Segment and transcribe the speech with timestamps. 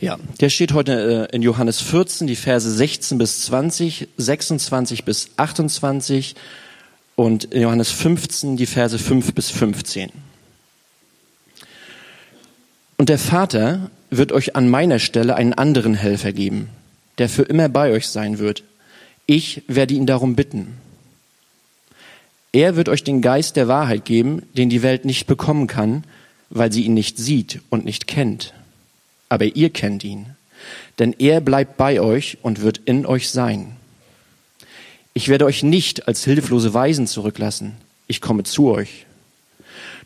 [0.00, 5.30] Ja, der steht heute äh, in Johannes 14, die Verse 16 bis 20, 26 bis
[5.36, 6.34] 28
[7.16, 10.10] und in Johannes 15 die Verse 5 bis 15.
[12.96, 16.68] Und der Vater wird euch an meiner Stelle einen anderen Helfer geben,
[17.18, 18.64] der für immer bei euch sein wird.
[19.26, 20.74] Ich werde ihn darum bitten.
[22.52, 26.04] Er wird euch den Geist der Wahrheit geben, den die Welt nicht bekommen kann,
[26.50, 28.54] weil sie ihn nicht sieht und nicht kennt.
[29.34, 30.26] Aber ihr kennt ihn,
[31.00, 33.74] denn er bleibt bei euch und wird in euch sein.
[35.12, 37.72] Ich werde euch nicht als hilflose Weisen zurücklassen.
[38.06, 39.06] Ich komme zu euch.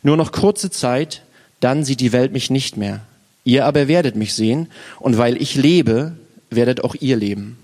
[0.01, 1.21] Nur noch kurze Zeit,
[1.59, 3.01] dann sieht die Welt mich nicht mehr.
[3.43, 4.67] Ihr aber werdet mich sehen,
[4.99, 6.17] und weil ich lebe,
[6.49, 7.59] werdet auch ihr leben.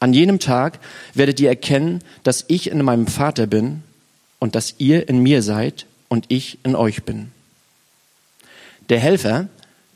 [0.00, 0.80] An jenem Tag
[1.14, 3.82] werdet ihr erkennen, dass ich in meinem Vater bin
[4.38, 7.32] und dass ihr in mir seid und ich in euch bin.
[8.90, 9.48] Der Helfer,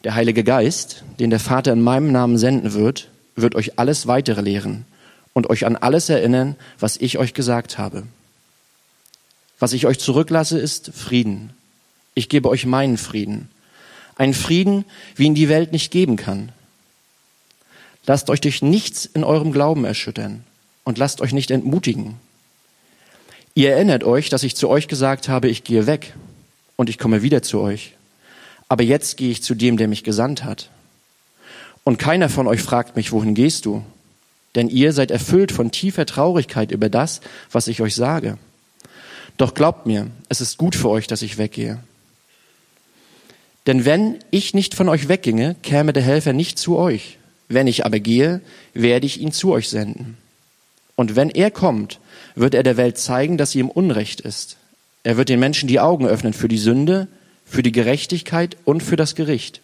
[0.07, 4.41] der Heilige Geist, den der Vater in meinem Namen senden wird, wird euch alles weitere
[4.41, 4.85] lehren
[5.33, 8.05] und euch an alles erinnern, was ich euch gesagt habe.
[9.59, 11.51] Was ich euch zurücklasse, ist Frieden.
[12.15, 13.49] Ich gebe euch meinen Frieden.
[14.15, 14.85] Ein Frieden,
[15.17, 16.53] wie ihn die Welt nicht geben kann.
[18.07, 20.45] Lasst euch durch nichts in eurem Glauben erschüttern
[20.85, 22.15] und lasst euch nicht entmutigen.
[23.57, 26.15] Ihr erinnert euch, dass ich zu euch gesagt habe, ich gehe weg
[26.77, 27.97] und ich komme wieder zu euch.
[28.69, 30.71] Aber jetzt gehe ich zu dem, der mich gesandt hat.
[31.85, 33.85] Und keiner von euch fragt mich, wohin gehst du?
[34.57, 37.21] Denn ihr seid erfüllt von tiefer Traurigkeit über das,
[37.53, 38.39] was ich euch sage.
[39.37, 41.79] Doch glaubt mir, es ist gut für euch, dass ich weggehe.
[43.67, 47.19] Denn wenn ich nicht von euch wegginge, käme der Helfer nicht zu euch.
[47.49, 48.41] Wenn ich aber gehe,
[48.75, 50.17] werde ich ihn zu euch senden.
[50.97, 52.01] Und wenn er kommt,
[52.35, 54.57] wird er der Welt zeigen, dass sie im Unrecht ist.
[55.05, 57.07] Er wird den Menschen die Augen öffnen für die Sünde,
[57.47, 59.61] für die Gerechtigkeit und für das Gericht.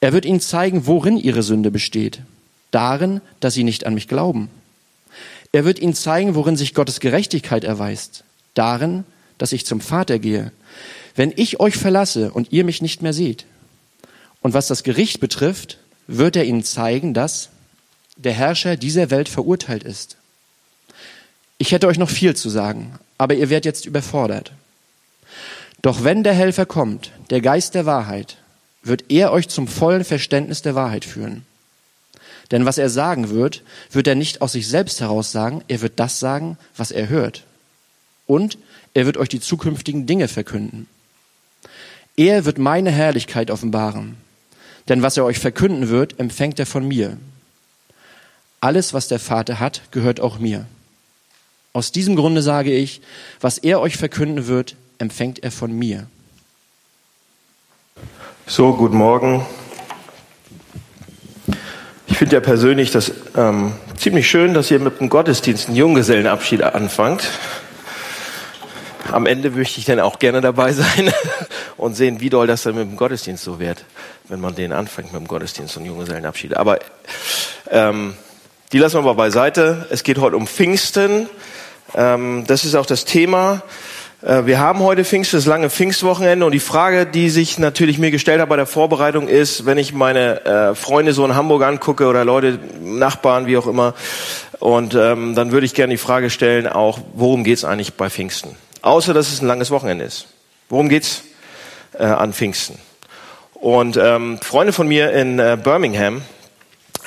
[0.00, 2.22] Er wird ihnen zeigen, worin ihre Sünde besteht.
[2.70, 4.48] Darin, dass sie nicht an mich glauben.
[5.52, 8.24] Er wird ihnen zeigen, worin sich Gottes Gerechtigkeit erweist.
[8.54, 9.04] Darin,
[9.38, 10.50] dass ich zum Vater gehe.
[11.14, 13.44] Wenn ich euch verlasse und ihr mich nicht mehr seht.
[14.40, 17.50] Und was das Gericht betrifft, wird er ihnen zeigen, dass
[18.16, 20.16] der Herrscher dieser Welt verurteilt ist.
[21.58, 24.52] Ich hätte euch noch viel zu sagen, aber ihr werdet jetzt überfordert.
[25.82, 28.38] Doch wenn der Helfer kommt, der Geist der Wahrheit,
[28.82, 31.44] wird er euch zum vollen Verständnis der Wahrheit führen.
[32.50, 35.94] Denn was er sagen wird, wird er nicht aus sich selbst heraus sagen, er wird
[35.98, 37.44] das sagen, was er hört.
[38.26, 38.58] Und
[38.94, 40.86] er wird euch die zukünftigen Dinge verkünden.
[42.16, 44.16] Er wird meine Herrlichkeit offenbaren.
[44.88, 47.16] Denn was er euch verkünden wird, empfängt er von mir.
[48.60, 50.66] Alles, was der Vater hat, gehört auch mir.
[51.72, 53.00] Aus diesem Grunde sage ich,
[53.40, 56.06] was er euch verkünden wird, empfängt er von mir.
[58.46, 59.44] So, guten Morgen.
[62.06, 66.62] Ich finde ja persönlich das ähm, ziemlich schön, dass ihr mit dem Gottesdienst einen Junggesellenabschied
[66.62, 67.28] anfangt.
[69.10, 71.12] Am Ende möchte ich dann auch gerne dabei sein
[71.76, 73.84] und sehen, wie doll das dann mit dem Gottesdienst so wird,
[74.28, 76.56] wenn man den anfängt mit dem Gottesdienst und Junggesellenabschied.
[76.56, 76.78] Aber
[77.70, 78.14] ähm,
[78.70, 79.88] die lassen wir mal beiseite.
[79.90, 81.28] Es geht heute um Pfingsten.
[81.96, 83.62] Ähm, das ist auch das Thema.
[84.22, 88.10] Äh, wir haben heute Pfingsten, das lange Pfingstwochenende und die Frage, die sich natürlich mir
[88.10, 92.06] gestellt hat bei der Vorbereitung ist, wenn ich meine äh, Freunde so in Hamburg angucke
[92.06, 93.94] oder Leute, Nachbarn, wie auch immer,
[94.60, 98.08] und ähm, dann würde ich gerne die Frage stellen, auch worum geht es eigentlich bei
[98.08, 98.54] Pfingsten?
[98.80, 100.28] Außer dass es ein langes Wochenende ist.
[100.68, 101.24] Worum geht's
[101.98, 102.78] äh, an Pfingsten?
[103.54, 106.22] Und ähm, Freunde von mir in äh, Birmingham,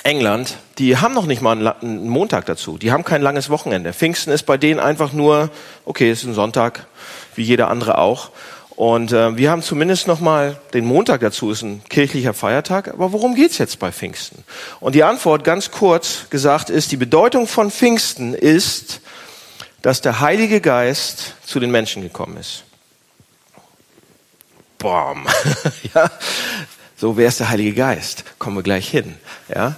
[0.03, 2.77] England, die haben noch nicht mal einen, einen, Montag dazu.
[2.77, 3.91] Die haben kein langes Wochenende.
[3.91, 5.49] Pfingsten ist bei denen einfach nur,
[5.85, 6.85] okay, es ist ein Sonntag,
[7.35, 8.31] wie jeder andere auch.
[8.75, 12.89] Und äh, wir haben zumindest noch mal den Montag dazu, ist ein kirchlicher Feiertag.
[12.89, 14.43] Aber worum geht's jetzt bei Pfingsten?
[14.81, 18.99] Und die Antwort, ganz kurz gesagt, ist, die Bedeutung von Pfingsten ist,
[19.81, 22.63] dass der Heilige Geist zu den Menschen gekommen ist.
[24.77, 25.25] Bom.
[25.93, 26.11] ja.
[26.97, 28.25] So, wer ist der Heilige Geist?
[28.39, 29.15] Kommen wir gleich hin.
[29.53, 29.75] Ja.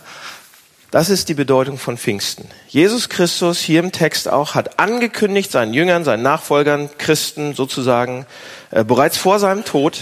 [0.90, 2.48] Das ist die Bedeutung von Pfingsten.
[2.70, 8.26] Jesus Christus hier im Text auch hat angekündigt seinen Jüngern, seinen Nachfolgern, Christen sozusagen,
[8.72, 10.00] äh, bereits vor seinem Tod,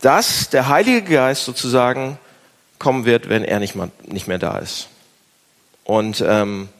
[0.00, 2.18] dass der Heilige Geist sozusagen
[2.78, 4.88] kommen wird, wenn er nicht, mal, nicht mehr da ist.
[5.84, 6.70] Und, ähm,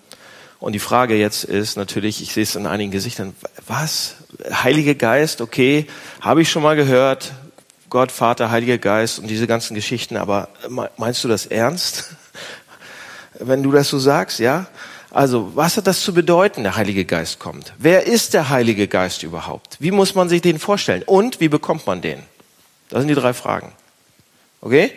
[0.59, 4.15] und die Frage jetzt ist natürlich, ich sehe es in einigen Gesichtern, was?
[4.51, 5.87] Heilige Geist, okay,
[6.23, 7.33] habe ich schon mal gehört,
[7.91, 10.49] Gott, Vater, Heiliger Geist und diese ganzen Geschichten, aber
[10.97, 12.17] meinst du das ernst?
[13.39, 14.67] Wenn du das so sagst, ja?
[15.11, 17.75] Also, was hat das zu bedeuten, der Heilige Geist kommt?
[17.79, 19.77] Wer ist der Heilige Geist überhaupt?
[19.79, 21.03] Wie muss man sich den vorstellen?
[21.05, 22.21] Und wie bekommt man den?
[22.89, 23.73] Das sind die drei Fragen.
[24.63, 24.93] Okay?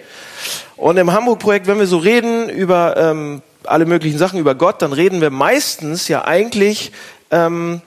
[0.78, 4.94] Und im Hamburg-Projekt, wenn wir so reden über ähm, alle möglichen Sachen über Gott, dann
[4.94, 6.92] reden wir meistens ja eigentlich
[7.32, 7.82] ähm,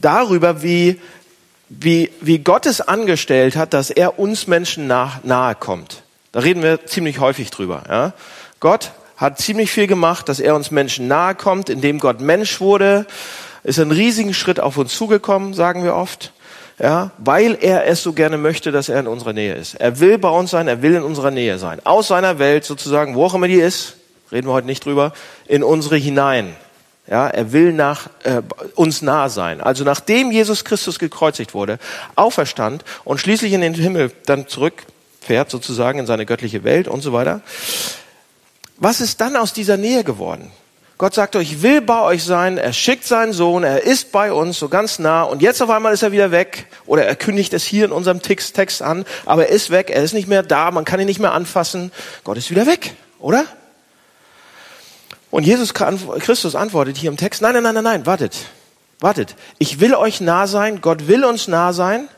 [0.00, 1.00] darüber, wie,
[1.68, 6.02] wie, wie Gott es angestellt hat, dass er uns Menschen nah, nahe kommt.
[6.32, 7.84] Da reden wir ziemlich häufig drüber.
[7.88, 8.12] Ja?
[8.60, 13.06] Gott hat ziemlich viel gemacht, dass er uns Menschen nahe kommt, indem Gott Mensch wurde,
[13.62, 16.32] ist einen riesigen Schritt auf uns zugekommen, sagen wir oft.
[16.78, 19.74] Ja, weil er es so gerne möchte, dass er in unserer Nähe ist.
[19.74, 21.78] Er will bei uns sein, er will in unserer Nähe sein.
[21.84, 23.94] Aus seiner Welt sozusagen, wo auch immer die ist,
[24.32, 25.12] reden wir heute nicht drüber,
[25.46, 26.56] in unsere hinein.
[27.06, 28.42] Ja, er will nach äh,
[28.74, 29.60] uns nah sein.
[29.60, 31.78] Also nachdem Jesus Christus gekreuzigt wurde,
[32.16, 37.12] auferstand und schließlich in den Himmel dann zurückfährt sozusagen in seine göttliche Welt und so
[37.12, 37.42] weiter.
[38.82, 40.50] Was ist dann aus dieser Nähe geworden?
[40.98, 44.32] Gott sagt euch, ich will bei euch sein, er schickt seinen Sohn, er ist bei
[44.32, 47.52] uns so ganz nah und jetzt auf einmal ist er wieder weg oder er kündigt
[47.52, 50.72] es hier in unserem Text an, aber er ist weg, er ist nicht mehr da,
[50.72, 51.92] man kann ihn nicht mehr anfassen,
[52.24, 53.44] Gott ist wieder weg, oder?
[55.30, 58.36] Und Jesus Christus antwortet hier im Text, nein, nein, nein, nein, nein, wartet,
[58.98, 59.36] wartet.
[59.58, 62.08] Ich will euch nah sein, Gott will uns nah sein.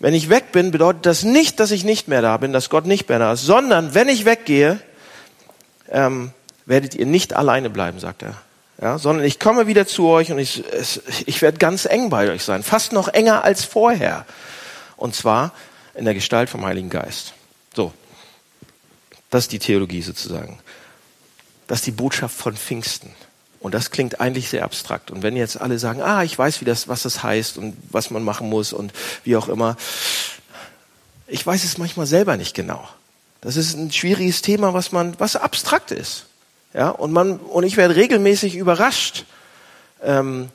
[0.00, 2.84] Wenn ich weg bin, bedeutet das nicht, dass ich nicht mehr da bin, dass Gott
[2.84, 4.80] nicht mehr da ist, sondern wenn ich weggehe,
[5.90, 6.32] ähm,
[6.66, 8.34] werdet ihr nicht alleine bleiben, sagt er.
[8.80, 10.62] Ja, sondern ich komme wieder zu euch und ich,
[11.24, 14.26] ich werde ganz eng bei euch sein, fast noch enger als vorher.
[14.98, 15.52] Und zwar
[15.94, 17.32] in der Gestalt vom Heiligen Geist.
[17.74, 17.92] So,
[19.30, 20.58] das ist die Theologie sozusagen.
[21.66, 23.14] Das ist die Botschaft von Pfingsten.
[23.60, 25.10] Und das klingt eigentlich sehr abstrakt.
[25.10, 28.10] Und wenn jetzt alle sagen, ah, ich weiß, wie das, was das heißt und was
[28.10, 28.92] man machen muss und
[29.24, 29.76] wie auch immer,
[31.26, 32.86] ich weiß es manchmal selber nicht genau.
[33.46, 36.26] Das ist ein schwieriges Thema, was man, was abstrakt ist.
[36.74, 39.24] Ja, und man, und ich werde regelmäßig überrascht,
[40.02, 40.48] ähm,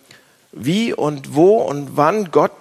[0.51, 2.51] wie und wo und wann Gott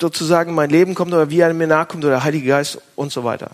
[0.00, 2.78] sozusagen in mein Leben kommt oder wie er mir nahe kommt oder der Heilige Geist
[2.96, 3.50] und so weiter.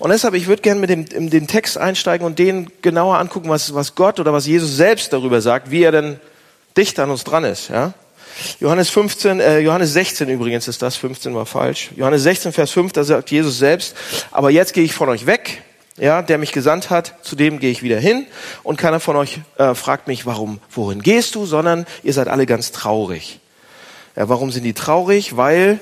[0.00, 3.50] Und deshalb, ich würde gerne mit dem, in den Text einsteigen und den genauer angucken,
[3.50, 6.18] was, was Gott oder was Jesus selbst darüber sagt, wie er denn
[6.76, 7.68] dicht an uns dran ist.
[7.68, 7.94] Ja?
[8.60, 11.90] Johannes 15, äh, Johannes 16 übrigens ist das, 15 war falsch.
[11.96, 13.94] Johannes 16, Vers 5, da sagt Jesus selbst,
[14.30, 15.62] aber jetzt gehe ich von euch weg,
[15.96, 18.26] ja, der mich gesandt hat, zu dem gehe ich wieder hin
[18.62, 22.46] und keiner von euch äh, fragt mich, warum, wohin gehst du, sondern ihr seid alle
[22.46, 23.40] ganz traurig.
[24.16, 25.36] Ja, warum sind die traurig?
[25.36, 25.78] Weil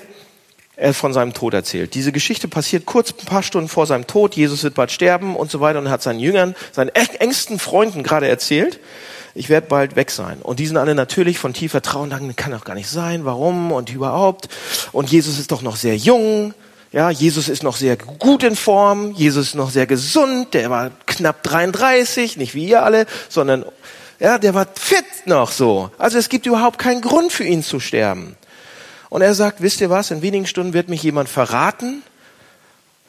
[0.79, 1.95] er von seinem Tod erzählt.
[1.95, 4.37] Diese Geschichte passiert kurz ein paar Stunden vor seinem Tod.
[4.37, 8.29] Jesus wird bald sterben und so weiter und hat seinen Jüngern, seinen engsten Freunden gerade
[8.29, 8.79] erzählt,
[9.35, 10.39] ich werde bald weg sein.
[10.43, 13.25] Und die sind alle natürlich von tiefer Trauer und sagen, kann doch gar nicht sein,
[13.25, 14.49] warum und überhaupt.
[14.93, 16.55] Und Jesus ist doch noch sehr jung.
[16.91, 19.13] Ja, Jesus ist noch sehr gut in Form.
[19.13, 20.55] Jesus ist noch sehr gesund.
[20.55, 23.65] Der war knapp 33, nicht wie ihr alle, sondern
[24.21, 25.91] ja, der war fit noch so.
[25.99, 28.37] Also es gibt überhaupt keinen Grund für ihn zu sterben.
[29.11, 32.03] Und er sagt, wisst ihr was, in wenigen Stunden wird mich jemand verraten.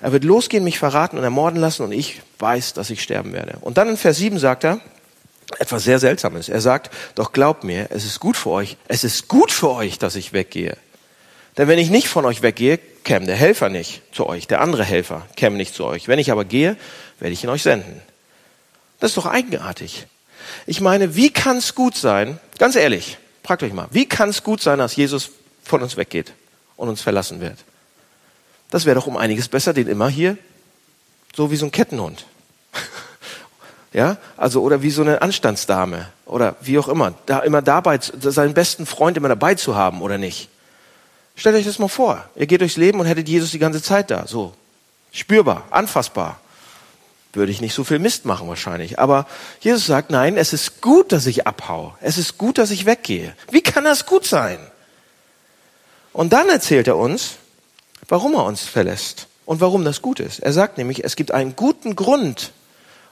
[0.02, 3.58] Er wird losgehen, mich verraten und ermorden lassen und ich weiß, dass ich sterben werde.
[3.62, 4.80] Und dann in Vers 7 sagt er
[5.58, 6.50] etwas sehr Seltsames.
[6.50, 9.98] Er sagt, doch glaubt mir, es ist gut für euch, es ist gut für euch,
[9.98, 10.78] dass ich weggehe.
[11.58, 14.84] Denn wenn ich nicht von euch weggehe, käme der Helfer nicht zu euch, der andere
[14.84, 16.08] Helfer käme nicht zu euch.
[16.08, 16.78] Wenn ich aber gehe,
[17.20, 18.02] werde ich ihn euch senden.
[19.00, 20.06] Das ist doch eigenartig.
[20.66, 24.44] Ich meine, wie kann es gut sein, ganz ehrlich, fragt euch mal, wie kann es
[24.44, 25.32] gut sein, dass Jesus
[25.64, 26.34] von uns weggeht
[26.76, 27.58] und uns verlassen wird.
[28.70, 30.38] Das wäre doch um einiges besser, den immer hier,
[31.36, 32.26] so wie so ein Kettenhund.
[33.92, 38.54] ja, also, oder wie so eine Anstandsdame oder wie auch immer, da immer dabei, seinen
[38.54, 40.50] besten Freund immer dabei zu haben oder nicht.
[41.36, 42.24] Stellt euch das mal vor.
[42.36, 44.54] Ihr geht durchs Leben und hättet Jesus die ganze Zeit da, so.
[45.12, 46.40] Spürbar, anfassbar.
[47.34, 49.00] Würde ich nicht so viel Mist machen wahrscheinlich.
[49.00, 49.26] Aber
[49.60, 51.96] Jesus sagt, nein, es ist gut, dass ich abhau.
[52.02, 53.36] Es ist gut, dass ich weggehe.
[53.52, 54.60] Wie kann das gut sein?
[56.12, 57.36] Und dann erzählt er uns,
[58.08, 60.40] warum er uns verlässt und warum das gut ist.
[60.40, 62.52] Er sagt nämlich, es gibt einen guten Grund,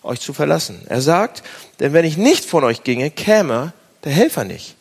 [0.07, 0.81] euch zu verlassen.
[0.87, 1.43] Er sagt,
[1.79, 3.73] denn wenn ich nicht von euch ginge, käme
[4.03, 4.75] der Helfer nicht.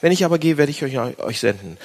[0.00, 1.78] Wenn ich aber gehe, werde ich euch, euch senden.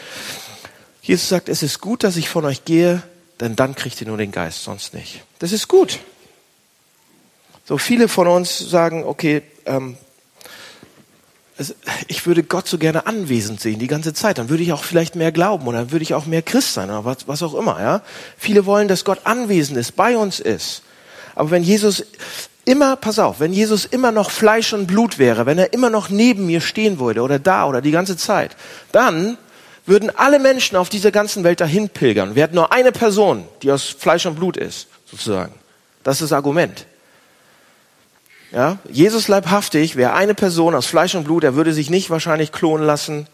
[1.01, 3.01] Jesus sagt, es ist gut, dass ich von euch gehe,
[3.39, 5.23] denn dann kriegt ihr nur den Geist, sonst nicht.
[5.39, 5.99] Das ist gut.
[7.65, 9.97] So viele von uns sagen, okay, ähm,
[12.07, 14.37] ich würde Gott so gerne anwesend sehen die ganze Zeit.
[14.37, 16.89] Dann würde ich auch vielleicht mehr glauben oder dann würde ich auch mehr Christ sein
[16.89, 17.81] oder was, was auch immer.
[17.81, 18.01] Ja?
[18.37, 20.83] Viele wollen, dass Gott anwesend ist, bei uns ist.
[21.35, 22.05] Aber wenn Jesus
[22.65, 26.09] immer, pass auf, wenn Jesus immer noch Fleisch und Blut wäre, wenn er immer noch
[26.09, 28.55] neben mir stehen würde oder da oder die ganze Zeit,
[28.91, 29.37] dann
[29.85, 32.35] würden alle Menschen auf dieser ganzen Welt dahin pilgern.
[32.35, 35.53] Wir hätten nur eine Person, die aus Fleisch und Blut ist, sozusagen.
[36.03, 36.85] Das ist das Argument.
[38.51, 42.51] Ja, Jesus leibhaftig wäre eine Person aus Fleisch und Blut, er würde sich nicht wahrscheinlich
[42.51, 43.27] klonen lassen,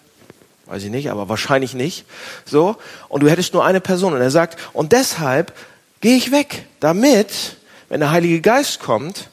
[0.65, 2.05] weiß ich nicht, aber wahrscheinlich nicht.
[2.45, 2.75] So,
[3.07, 5.53] und du hättest nur eine Person und er sagt, und deshalb
[6.01, 7.57] gehe ich weg, damit
[7.89, 9.29] wenn der Heilige Geist kommt,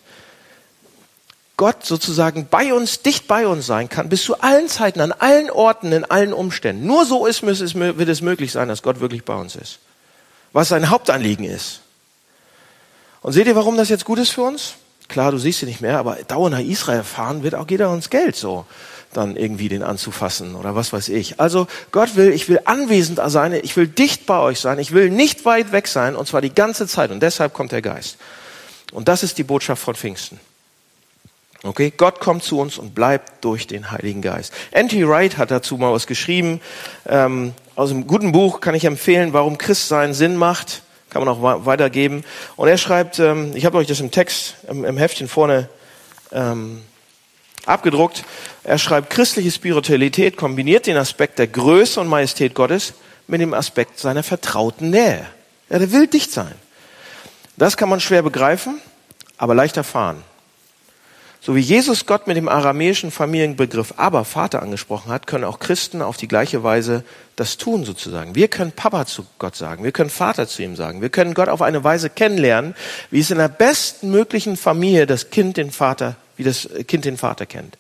[1.57, 5.51] Gott sozusagen bei uns, dicht bei uns sein kann, bis zu allen Zeiten, an allen
[5.51, 6.87] Orten, in allen Umständen.
[6.87, 9.79] Nur so ist, wird es möglich sein, dass Gott wirklich bei uns ist.
[10.53, 11.81] Was sein Hauptanliegen ist.
[13.21, 14.75] Und seht ihr, warum das jetzt gut ist für uns?
[15.09, 18.11] Klar, du siehst sie nicht mehr, aber dauernd nach Israel fahren wird auch jeder uns
[18.11, 18.67] Geld so
[19.13, 21.39] dann irgendwie den anzufassen oder was weiß ich.
[21.39, 25.11] Also Gott will, ich will anwesend sein, ich will dicht bei euch sein, ich will
[25.11, 28.17] nicht weit weg sein und zwar die ganze Zeit und deshalb kommt der Geist.
[28.93, 30.39] Und das ist die Botschaft von Pfingsten.
[31.65, 34.53] Okay, Gott kommt zu uns und bleibt durch den Heiligen Geist.
[34.73, 35.07] N.T.
[35.07, 36.61] Wright hat dazu mal was geschrieben.
[37.07, 40.83] Ähm, aus einem guten Buch kann ich empfehlen, warum Christsein Sinn macht.
[41.09, 42.25] Kann man auch weitergeben.
[42.57, 45.69] Und er schreibt, ähm, ich habe euch das im Text, im, im Heftchen vorne
[46.33, 46.83] ähm,
[47.65, 48.25] abgedruckt.
[48.65, 52.95] Er schreibt, christliche Spiritualität kombiniert den Aspekt der Größe und Majestät Gottes
[53.29, 55.27] mit dem Aspekt seiner vertrauten Nähe.
[55.71, 56.55] Ja, der will dicht sein.
[57.63, 58.81] Das kann man schwer begreifen,
[59.37, 60.25] aber leicht erfahren.
[61.41, 66.03] So wie Jesus Gott mit dem aramäischen Familienbegriff aber Vater angesprochen hat, können auch Christen
[66.03, 67.05] auf die gleiche Weise
[67.37, 68.35] das tun sozusagen.
[68.35, 71.49] Wir können Papa zu Gott sagen, wir können Vater zu ihm sagen, wir können Gott
[71.49, 72.75] auf eine Weise kennenlernen,
[73.13, 77.17] wie es in der besten möglichen Familie das Kind den Vater, wie das Kind den
[77.17, 77.79] Vater kennt.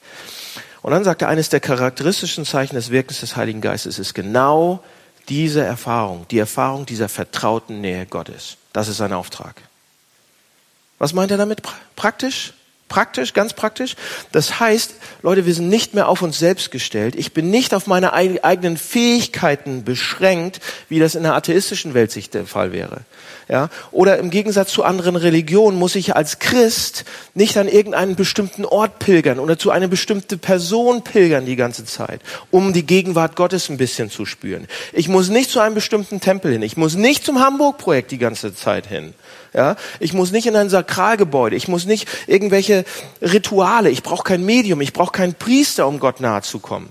[0.82, 4.84] Und dann sagt er, eines der charakteristischen Zeichen des Wirkens des Heiligen Geistes ist genau
[5.28, 8.58] diese Erfahrung, die Erfahrung dieser vertrauten Nähe Gottes.
[8.72, 9.56] Das ist sein Auftrag.
[11.02, 11.62] Was meint er damit
[11.96, 12.52] praktisch?
[12.86, 13.96] Praktisch, ganz praktisch.
[14.30, 17.16] Das heißt, Leute, wir sind nicht mehr auf uns selbst gestellt.
[17.16, 22.30] Ich bin nicht auf meine eigenen Fähigkeiten beschränkt, wie das in der atheistischen Welt sich
[22.30, 23.00] der Fall wäre.
[23.48, 23.68] Ja?
[23.90, 27.04] Oder im Gegensatz zu anderen Religionen muss ich als Christ
[27.34, 32.20] nicht an irgendeinen bestimmten Ort pilgern oder zu einer bestimmten Person pilgern die ganze Zeit,
[32.52, 34.68] um die Gegenwart Gottes ein bisschen zu spüren.
[34.92, 36.62] Ich muss nicht zu einem bestimmten Tempel hin.
[36.62, 39.14] Ich muss nicht zum Hamburg-Projekt die ganze Zeit hin.
[39.54, 42.86] Ja, ich muss nicht in ein Sakralgebäude, ich muss nicht irgendwelche
[43.20, 46.90] Rituale, ich brauche kein Medium, ich brauche keinen Priester, um Gott nahe zu kommen.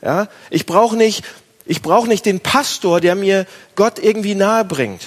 [0.00, 1.24] Ja, ich brauche nicht,
[1.66, 5.02] ich brauche nicht den Pastor, der mir Gott irgendwie nahe bringt.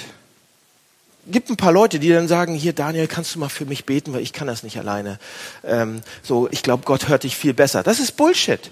[1.27, 4.13] Gibt ein paar Leute, die dann sagen: Hier, Daniel, kannst du mal für mich beten,
[4.13, 5.19] weil ich kann das nicht alleine.
[5.63, 7.83] Ähm, so, ich glaube, Gott hört dich viel besser.
[7.83, 8.71] Das ist Bullshit.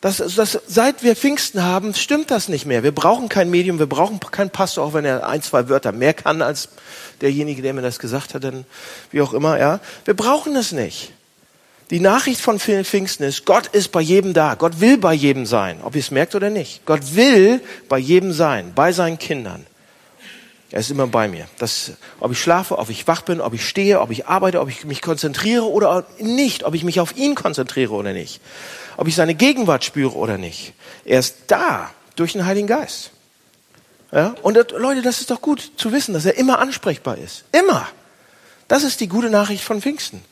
[0.00, 2.82] Das, das, seit wir Pfingsten haben, stimmt das nicht mehr.
[2.82, 6.14] Wir brauchen kein Medium, wir brauchen keinen Pastor, auch wenn er ein, zwei Wörter mehr
[6.14, 6.70] kann als
[7.20, 8.64] derjenige, der mir das gesagt hat, denn
[9.10, 9.78] wie auch immer, ja.
[10.06, 11.12] Wir brauchen es nicht.
[11.90, 14.54] Die Nachricht von Pfingsten ist, Gott ist bei jedem da.
[14.54, 16.86] Gott will bei jedem sein, ob ihr es merkt oder nicht.
[16.86, 19.66] Gott will bei jedem sein, bei seinen Kindern.
[20.70, 21.46] Er ist immer bei mir.
[21.58, 24.68] Das, ob ich schlafe, ob ich wach bin, ob ich stehe, ob ich arbeite, ob
[24.68, 28.40] ich mich konzentriere oder nicht, ob ich mich auf ihn konzentriere oder nicht
[29.00, 30.74] ob ich seine Gegenwart spüre oder nicht.
[31.06, 33.12] Er ist da durch den Heiligen Geist.
[34.12, 34.34] Ja?
[34.42, 37.44] Und das, Leute, das ist doch gut zu wissen, dass er immer ansprechbar ist.
[37.50, 37.88] Immer.
[38.68, 40.22] Das ist die gute Nachricht von Pfingsten.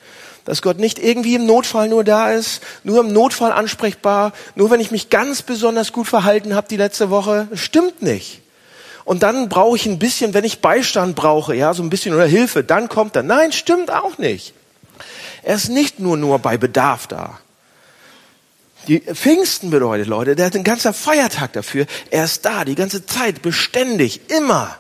[0.44, 4.80] Dass Gott nicht irgendwie im Notfall nur da ist, nur im Notfall ansprechbar, nur wenn
[4.80, 7.48] ich mich ganz besonders gut verhalten habe die letzte Woche.
[7.54, 8.42] stimmt nicht.
[9.06, 12.26] Und dann brauche ich ein bisschen, wenn ich Beistand brauche, ja, so ein bisschen oder
[12.26, 13.22] Hilfe, dann kommt er.
[13.22, 14.52] Nein, stimmt auch nicht.
[15.42, 17.38] Er ist nicht nur nur bei Bedarf da.
[18.88, 21.86] Die Pfingsten bedeutet, Leute, der hat einen ganzen Feiertag dafür.
[22.10, 24.78] Er ist da, die ganze Zeit, beständig, immer.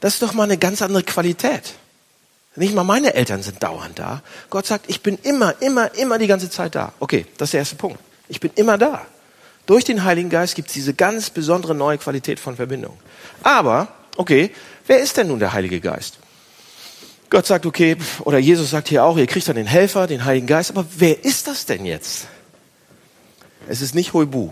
[0.00, 1.74] Das ist doch mal eine ganz andere Qualität.
[2.54, 4.22] Nicht mal meine Eltern sind dauernd da.
[4.48, 6.94] Gott sagt, ich bin immer, immer, immer die ganze Zeit da.
[6.98, 8.00] Okay, das ist der erste Punkt.
[8.28, 9.06] Ich bin immer da.
[9.66, 12.96] Durch den Heiligen Geist gibt es diese ganz besondere neue Qualität von Verbindung.
[13.42, 14.50] Aber, okay,
[14.86, 16.18] wer ist denn nun der Heilige Geist?
[17.30, 20.46] Gott sagt, okay, oder Jesus sagt hier auch, ihr kriegt dann den Helfer, den Heiligen
[20.46, 22.28] Geist, aber wer ist das denn jetzt?
[23.68, 24.50] Es ist nicht Huibu.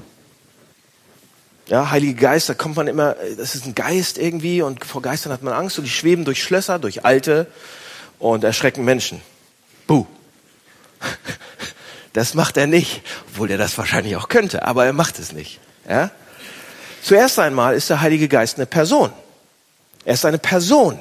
[1.69, 5.33] Ja, Heilige Geist, da kommt man immer, das ist ein Geist irgendwie und vor Geistern
[5.33, 7.47] hat man Angst und die schweben durch Schlösser, durch alte
[8.19, 9.21] und erschrecken Menschen.
[9.87, 10.07] Buh.
[12.13, 15.59] Das macht er nicht, obwohl er das wahrscheinlich auch könnte, aber er macht es nicht.
[15.89, 16.13] Ja?
[17.03, 19.13] Zuerst einmal ist der Heilige Geist eine Person.
[20.05, 20.97] Er ist eine Person.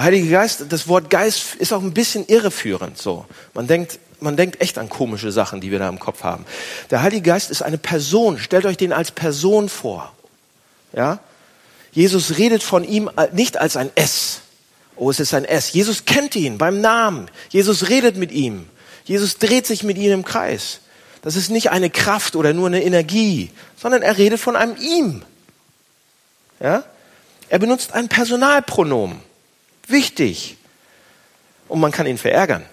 [0.00, 3.26] Der Heilige Geist, das Wort Geist ist auch ein bisschen irreführend, so.
[3.52, 6.46] Man denkt, man denkt echt an komische Sachen, die wir da im Kopf haben.
[6.88, 8.38] Der Heilige Geist ist eine Person.
[8.38, 10.10] Stellt euch den als Person vor.
[10.94, 11.18] Ja?
[11.92, 14.40] Jesus redet von ihm nicht als ein S.
[14.96, 15.74] Oh, es ist ein S.
[15.74, 17.30] Jesus kennt ihn beim Namen.
[17.50, 18.70] Jesus redet mit ihm.
[19.04, 20.80] Jesus dreht sich mit ihm im Kreis.
[21.20, 25.20] Das ist nicht eine Kraft oder nur eine Energie, sondern er redet von einem ihm.
[26.58, 26.84] Ja?
[27.50, 29.28] Er benutzt ein Personalpronomen.
[29.90, 30.56] Wichtig.
[31.68, 32.64] Und man kann ihn verärgern.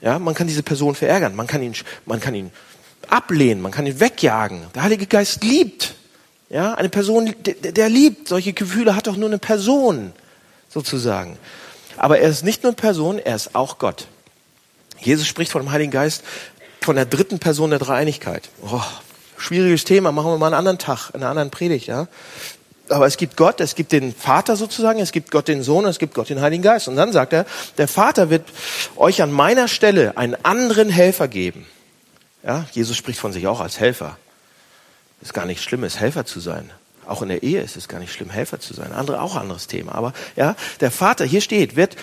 [0.00, 1.34] Ja, man kann diese Person verärgern.
[1.34, 1.74] Man kann ihn,
[2.06, 2.50] man kann ihn
[3.08, 3.60] ablehnen.
[3.60, 4.66] Man kann ihn wegjagen.
[4.74, 5.94] Der Heilige Geist liebt.
[6.50, 8.28] Ja, eine Person, der, der liebt.
[8.28, 10.12] Solche Gefühle hat doch nur eine Person,
[10.68, 11.38] sozusagen.
[11.96, 14.06] Aber er ist nicht nur eine Person, er ist auch Gott.
[15.00, 16.22] Jesus spricht von dem Heiligen Geist,
[16.80, 18.48] von der dritten Person der Dreieinigkeit.
[18.62, 18.82] Oh,
[19.36, 22.08] schwieriges Thema, machen wir mal einen anderen Tag, in einer anderen Predigt, ja.
[22.90, 25.98] Aber es gibt Gott, es gibt den Vater sozusagen, es gibt Gott den Sohn, es
[25.98, 26.88] gibt Gott den Heiligen Geist.
[26.88, 28.44] Und dann sagt er, der Vater wird
[28.96, 31.66] euch an meiner Stelle einen anderen Helfer geben.
[32.42, 34.16] Ja, Jesus spricht von sich auch als Helfer.
[35.20, 36.70] Ist gar nicht schlimm, ist Helfer zu sein.
[37.06, 38.92] Auch in der Ehe ist es gar nicht schlimm, Helfer zu sein.
[38.92, 39.94] Andere auch anderes Thema.
[39.94, 41.96] Aber ja, der Vater, hier steht, wird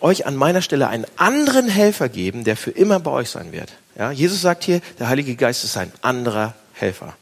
[0.00, 3.72] euch an meiner Stelle einen anderen Helfer geben, der für immer bei euch sein wird.
[3.96, 7.16] Ja, Jesus sagt hier, der Heilige Geist ist ein anderer Helfer.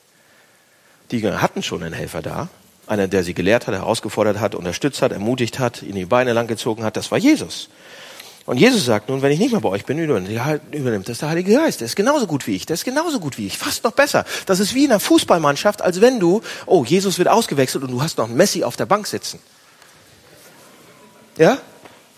[1.10, 2.48] Die hatten schon einen Helfer da.
[2.86, 6.84] Einer, der sie gelehrt hat, herausgefordert hat, unterstützt hat, ermutigt hat, ihnen die Beine langgezogen
[6.84, 6.96] hat.
[6.96, 7.68] Das war Jesus.
[8.46, 11.52] Und Jesus sagt nun, wenn ich nicht mehr bei euch bin, übernimmt das der Heilige
[11.52, 11.80] Geist.
[11.80, 12.64] Der ist genauso gut wie ich.
[12.64, 13.58] Der ist genauso gut wie ich.
[13.58, 14.24] Fast noch besser.
[14.46, 18.02] Das ist wie in einer Fußballmannschaft, als wenn du, oh, Jesus wird ausgewechselt und du
[18.02, 19.40] hast noch Messi auf der Bank sitzen.
[21.38, 21.58] Ja?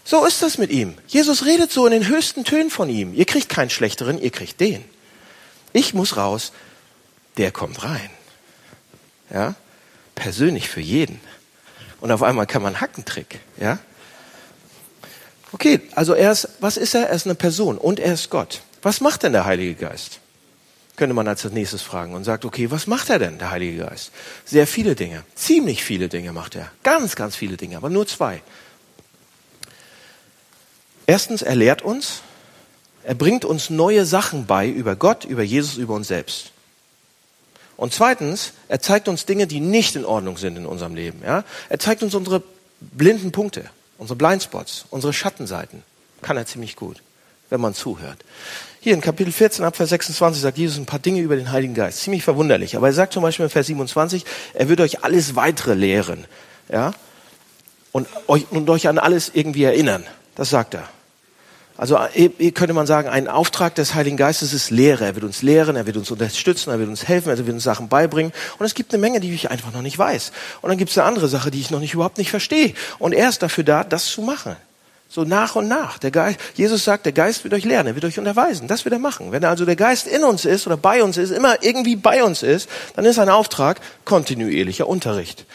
[0.04, 0.94] So ist das mit ihm.
[1.06, 3.14] Jesus redet so in den höchsten Tönen von ihm.
[3.14, 4.84] Ihr kriegt keinen schlechteren, ihr kriegt den.
[5.72, 6.52] Ich muss raus,
[7.38, 8.10] der kommt rein.
[9.32, 9.54] Ja?
[10.18, 11.20] Persönlich für jeden.
[12.00, 13.78] Und auf einmal kann man Hackentrick, ja?
[15.52, 17.08] Okay, also er ist, was ist er?
[17.08, 18.60] Er ist eine Person und er ist Gott.
[18.82, 20.18] Was macht denn der Heilige Geist?
[20.96, 24.10] Könnte man als nächstes fragen und sagt, okay, was macht er denn, der Heilige Geist?
[24.44, 25.22] Sehr viele Dinge.
[25.36, 26.70] Ziemlich viele Dinge macht er.
[26.82, 28.42] Ganz, ganz viele Dinge, aber nur zwei.
[31.06, 32.22] Erstens, er lehrt uns.
[33.04, 36.50] Er bringt uns neue Sachen bei über Gott, über Jesus, über uns selbst.
[37.78, 41.22] Und zweitens, er zeigt uns Dinge, die nicht in Ordnung sind in unserem Leben.
[41.24, 41.44] Ja?
[41.70, 42.42] Er zeigt uns unsere
[42.80, 45.82] blinden Punkte unsere Blindspots, unsere Schattenseiten,
[46.22, 47.02] kann er ziemlich gut,
[47.50, 48.18] wenn man zuhört.
[48.80, 52.00] Hier in Kapitel 14, Abvers 26 sagt Jesus ein paar Dinge über den Heiligen Geist.
[52.00, 52.76] Ziemlich verwunderlich.
[52.76, 56.26] Aber er sagt zum Beispiel in Vers 27, er wird euch alles weitere lehren.
[56.70, 56.92] Ja?
[57.90, 60.04] Und euch, und euch an alles irgendwie erinnern.
[60.36, 60.88] Das sagt er.
[61.78, 65.04] Also hier könnte man sagen, ein Auftrag des Heiligen Geistes ist Lehre.
[65.04, 67.62] Er wird uns lehren, er wird uns unterstützen, er wird uns helfen, er wird uns
[67.62, 68.32] Sachen beibringen.
[68.58, 70.32] Und es gibt eine Menge, die ich einfach noch nicht weiß.
[70.60, 72.74] Und dann gibt es eine andere Sache, die ich noch nicht überhaupt nicht verstehe.
[72.98, 74.56] Und er ist dafür da, das zu machen.
[75.08, 75.98] So nach und nach.
[75.98, 78.66] Der Geist, Jesus sagt, der Geist wird euch lernen, er wird euch unterweisen.
[78.66, 79.30] Das wird er machen.
[79.30, 82.42] Wenn also der Geist in uns ist oder bei uns ist, immer irgendwie bei uns
[82.42, 85.46] ist, dann ist ein Auftrag kontinuierlicher Unterricht.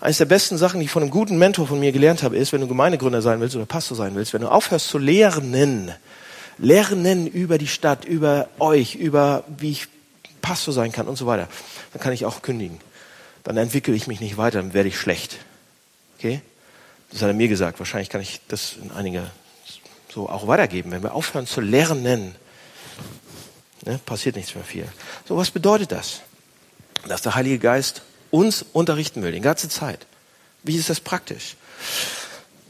[0.00, 2.52] Eines der besten Sachen, die ich von einem guten Mentor von mir gelernt habe, ist,
[2.52, 5.92] wenn du Gemeindegründer sein willst oder Pastor sein willst, wenn du aufhörst zu lernen,
[6.56, 9.88] lernen über die Stadt, über euch, über wie ich
[10.40, 11.48] Pastor sein kann und so weiter,
[11.92, 12.80] dann kann ich auch kündigen.
[13.44, 15.36] Dann entwickle ich mich nicht weiter, dann werde ich schlecht.
[16.18, 16.40] Okay?
[17.10, 17.78] Das hat er mir gesagt.
[17.78, 19.30] Wahrscheinlich kann ich das in einige
[20.12, 20.92] so auch weitergeben.
[20.92, 22.34] Wenn wir aufhören zu lernen,
[23.84, 24.86] ne, passiert nichts mehr viel.
[25.28, 26.22] So, was bedeutet das?
[27.06, 30.06] Dass der Heilige Geist uns unterrichten will, die ganze Zeit.
[30.62, 31.56] Wie ist das praktisch?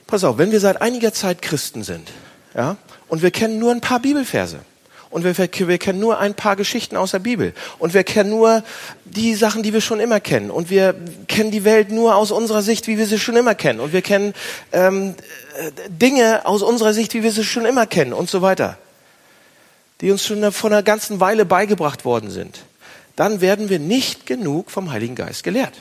[0.07, 2.11] Pass auf, wenn wir seit einiger Zeit Christen sind,
[2.55, 2.77] ja,
[3.09, 4.61] und wir kennen nur ein paar Bibelverse,
[5.11, 7.53] und wir, wir, kennen nur ein paar Geschichten aus der Bibel.
[7.81, 8.63] Und wir kennen nur
[9.05, 10.53] die Sachen, die wir schon immer kennen.
[10.53, 10.95] Und wir
[11.27, 13.81] kennen die Welt nur aus unserer Sicht, wie wir sie schon immer kennen.
[13.81, 14.35] Und wir kennen
[14.71, 15.17] ähm,
[15.89, 18.79] Dinge aus unserer Sicht, wie wir sie schon immer kennen und so weiter.
[20.01, 22.61] Die uns schon vor einer ganzen Weile beigebracht worden sind
[23.21, 25.75] dann werden wir nicht genug vom Heiligen Geist gelehrt.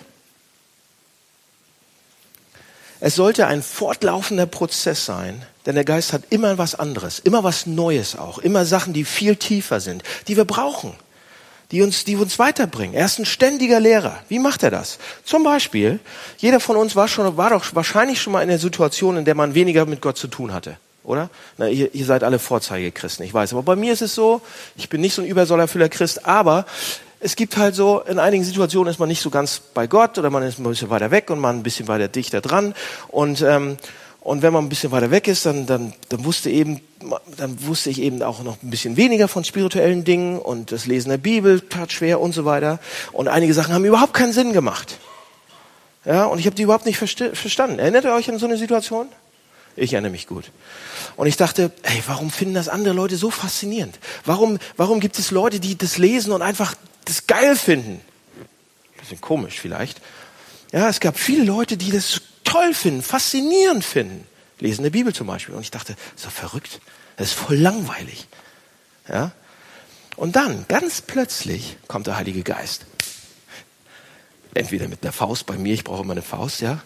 [2.99, 7.65] Es sollte ein fortlaufender Prozess sein, denn der Geist hat immer was anderes, immer was
[7.65, 10.91] Neues auch, immer Sachen, die viel tiefer sind, die wir brauchen,
[11.71, 12.93] die uns, die uns weiterbringen.
[12.93, 14.21] Er ist ein ständiger Lehrer.
[14.28, 14.99] Wie macht er das?
[15.23, 16.02] Zum Beispiel,
[16.39, 19.36] jeder von uns war schon, war doch wahrscheinlich schon mal in der Situation, in der
[19.36, 20.75] man weniger mit Gott zu tun hatte
[21.06, 21.30] oder?
[21.58, 23.54] Na, ihr, ihr seid alle Vorzeigechristen, ich weiß.
[23.54, 24.41] Aber bei mir ist es so,
[24.75, 26.65] ich bin nicht so ein Übersollerfüller Christ, aber
[27.19, 30.29] es gibt halt so, in einigen Situationen ist man nicht so ganz bei Gott oder
[30.29, 32.73] man ist ein bisschen weiter weg und man ein bisschen weiter dichter dran.
[33.10, 33.77] Und, ähm,
[34.21, 36.82] und wenn man ein bisschen weiter weg ist, dann, dann, dann wusste eben,
[37.38, 41.10] dann wusste ich eben auch noch ein bisschen weniger von spirituellen Dingen und das Lesen
[41.10, 42.79] der Bibel tat schwer und so weiter.
[43.12, 44.97] Und einige Sachen haben überhaupt keinen Sinn gemacht.
[46.05, 47.79] Ja, und ich habe die überhaupt nicht verstanden.
[47.79, 49.08] Erinnert ihr euch an so eine Situation?
[49.79, 50.51] Ich erinnere mich gut.
[51.15, 53.97] Und ich dachte, ey, warum finden das andere Leute so faszinierend?
[54.25, 58.01] Warum, warum gibt es Leute, die das lesen und einfach das geil finden.
[58.97, 60.01] Bisschen komisch vielleicht.
[60.71, 64.27] Ja, es gab viele Leute, die das toll finden, faszinierend finden.
[64.59, 65.55] Lesen der Bibel zum Beispiel.
[65.55, 66.79] Und ich dachte, so verrückt.
[67.17, 68.27] Das ist voll langweilig.
[69.07, 69.31] Ja.
[70.15, 72.85] Und dann, ganz plötzlich, kommt der Heilige Geist.
[74.53, 76.81] Entweder mit einer Faust, bei mir, ich brauche immer eine Faust, ja.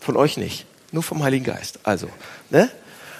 [0.00, 0.66] Von euch nicht.
[0.94, 1.80] Nur vom Heiligen Geist.
[1.82, 2.08] Also,
[2.50, 2.70] ne?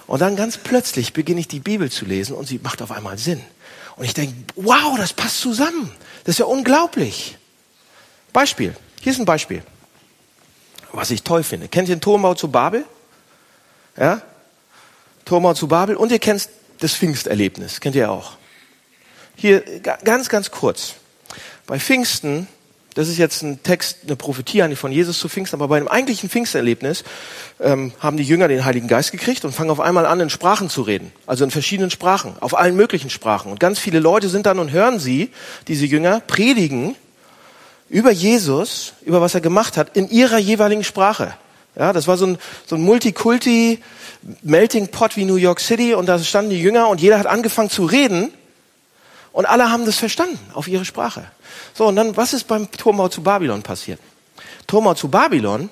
[0.06, 3.18] Und dann ganz plötzlich beginne ich die Bibel zu lesen und sie macht auf einmal
[3.18, 3.42] Sinn.
[3.96, 5.90] Und ich denke, wow, das passt zusammen.
[6.22, 7.36] Das ist ja unglaublich.
[8.32, 8.76] Beispiel.
[9.00, 9.64] Hier ist ein Beispiel,
[10.92, 11.66] was ich toll finde.
[11.66, 12.84] Kennt ihr den Turmbau zu Babel?
[13.96, 14.22] Ja?
[15.24, 15.96] Turmbau zu Babel.
[15.96, 17.80] Und ihr kennt das Pfingsterlebnis.
[17.80, 18.36] Kennt ihr auch.
[19.34, 20.94] Hier ganz, ganz kurz.
[21.66, 22.46] Bei Pfingsten
[22.94, 26.30] das ist jetzt ein Text, eine Prophetie von Jesus zu Pfingsten, aber bei einem eigentlichen
[26.30, 27.02] Pfingsterlebnis
[27.60, 30.70] ähm, haben die Jünger den Heiligen Geist gekriegt und fangen auf einmal an, in Sprachen
[30.70, 31.12] zu reden.
[31.26, 33.50] Also in verschiedenen Sprachen, auf allen möglichen Sprachen.
[33.50, 35.30] Und ganz viele Leute sind dann und hören sie,
[35.66, 36.94] diese Jünger, predigen
[37.88, 41.34] über Jesus, über was er gemacht hat, in ihrer jeweiligen Sprache.
[41.76, 43.80] Ja, das war so ein, so ein Multikulti
[44.42, 47.70] Melting Pot wie New York City und da standen die Jünger und jeder hat angefangen
[47.70, 48.32] zu reden
[49.34, 51.24] und alle haben das verstanden auf ihre Sprache.
[51.74, 53.98] So, und dann, was ist beim Turmbau zu Babylon passiert?
[54.68, 55.68] Turmbau zu Babylon,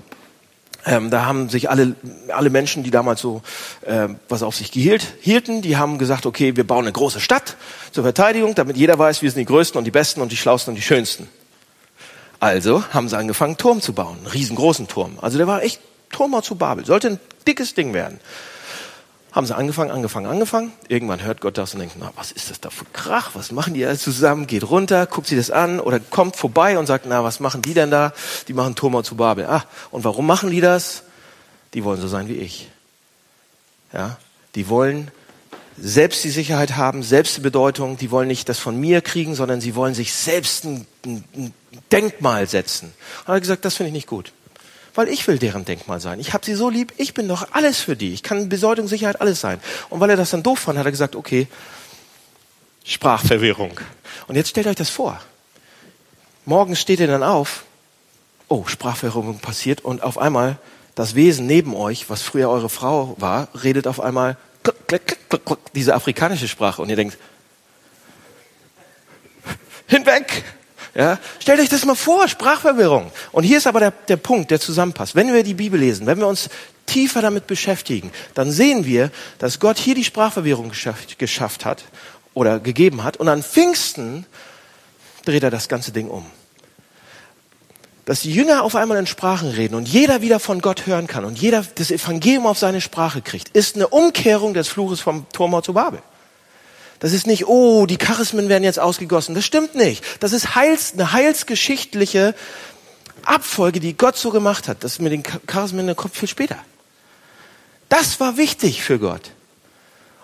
[0.84, 1.94] ähm, da haben sich alle,
[2.34, 3.40] alle Menschen, die damals so
[3.82, 7.56] äh, was auf sich gehielt, hielten, die haben gesagt, okay, wir bauen eine große Stadt
[7.92, 10.72] zur Verteidigung, damit jeder weiß, wir sind die Größten und die Besten und die Schlausten
[10.72, 11.28] und die Schönsten.
[12.40, 15.20] Also haben sie angefangen, Turm zu bauen, einen riesengroßen Turm.
[15.22, 18.18] Also der war echt Turmbau zu Babel, sollte ein dickes Ding werden
[19.32, 20.72] haben sie angefangen, angefangen, angefangen.
[20.88, 23.30] Irgendwann hört Gott das und denkt, na, was ist das da für Krach?
[23.34, 24.46] Was machen die alle zusammen?
[24.46, 27.72] Geht runter, guckt sie das an oder kommt vorbei und sagt, na, was machen die
[27.72, 28.12] denn da?
[28.48, 29.46] Die machen Turm zu Babel.
[29.46, 31.04] Ah, und warum machen die das?
[31.72, 32.68] Die wollen so sein wie ich.
[33.94, 34.18] Ja,
[34.54, 35.10] die wollen
[35.78, 37.96] selbst die Sicherheit haben, selbst die Bedeutung.
[37.96, 41.54] Die wollen nicht das von mir kriegen, sondern sie wollen sich selbst ein, ein
[41.90, 42.92] Denkmal setzen.
[43.20, 44.32] Und er hat gesagt, das finde ich nicht gut
[44.94, 46.20] weil ich will deren Denkmal sein.
[46.20, 48.12] Ich habe sie so lieb, ich bin doch alles für die.
[48.12, 49.60] Ich kann Besoldung, Sicherheit, alles sein.
[49.90, 51.48] Und weil er das dann doof fand, hat er gesagt, okay,
[52.84, 53.80] Sprachverwirrung.
[54.26, 55.20] Und jetzt stellt euch das vor.
[56.44, 57.64] Morgens steht ihr dann auf,
[58.48, 60.58] oh, Sprachverwirrung passiert und auf einmal
[60.94, 64.36] das Wesen neben euch, was früher eure Frau war, redet auf einmal
[65.74, 67.16] diese afrikanische Sprache und ihr denkt,
[69.86, 70.44] hinweg,
[70.94, 71.18] ja?
[71.38, 73.10] Stellt euch das mal vor, Sprachverwirrung.
[73.32, 75.14] Und hier ist aber der, der Punkt, der zusammenpasst.
[75.14, 76.50] Wenn wir die Bibel lesen, wenn wir uns
[76.86, 81.84] tiefer damit beschäftigen, dann sehen wir, dass Gott hier die Sprachverwirrung geschafft, geschafft hat
[82.34, 83.16] oder gegeben hat.
[83.16, 84.26] Und an Pfingsten
[85.24, 86.26] dreht er das ganze Ding um.
[88.04, 91.24] Dass die Jünger auf einmal in Sprachen reden und jeder wieder von Gott hören kann
[91.24, 95.60] und jeder das Evangelium auf seine Sprache kriegt, ist eine Umkehrung des Fluches vom Turmau
[95.60, 96.02] zu Babel.
[97.02, 99.34] Das ist nicht, oh, die Charismen werden jetzt ausgegossen.
[99.34, 100.04] Das stimmt nicht.
[100.20, 102.32] Das ist heils, eine heilsgeschichtliche
[103.24, 104.84] Abfolge, die Gott so gemacht hat.
[104.84, 106.58] Das mit den Charismen kommt viel später.
[107.88, 109.32] Das war wichtig für Gott.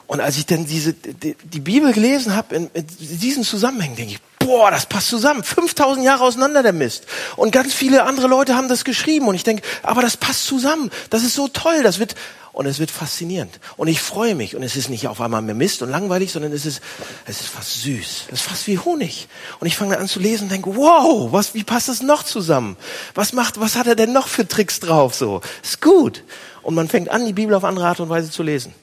[0.06, 4.12] Und als ich dann diese, die, die Bibel gelesen habe, in, in diesen Zusammenhängen, denke
[4.12, 5.42] ich, boah, das passt zusammen.
[5.42, 7.08] 5000 Jahre auseinander der Mist.
[7.34, 9.26] Und ganz viele andere Leute haben das geschrieben.
[9.26, 10.92] Und ich denke, aber das passt zusammen.
[11.10, 11.82] Das ist so toll.
[11.82, 12.14] Das wird,
[12.58, 13.60] und es wird faszinierend.
[13.76, 14.56] Und ich freue mich.
[14.56, 16.80] Und es ist nicht auf einmal mehr Mist und langweilig, sondern es ist,
[17.24, 18.24] es ist fast süß.
[18.26, 19.28] Es ist fast wie Honig.
[19.60, 22.76] Und ich fange an zu lesen und denke, wow, was, wie passt das noch zusammen?
[23.14, 25.14] Was macht, was hat er denn noch für Tricks drauf?
[25.14, 26.24] So, ist gut.
[26.62, 28.74] Und man fängt an, die Bibel auf andere Art und Weise zu lesen.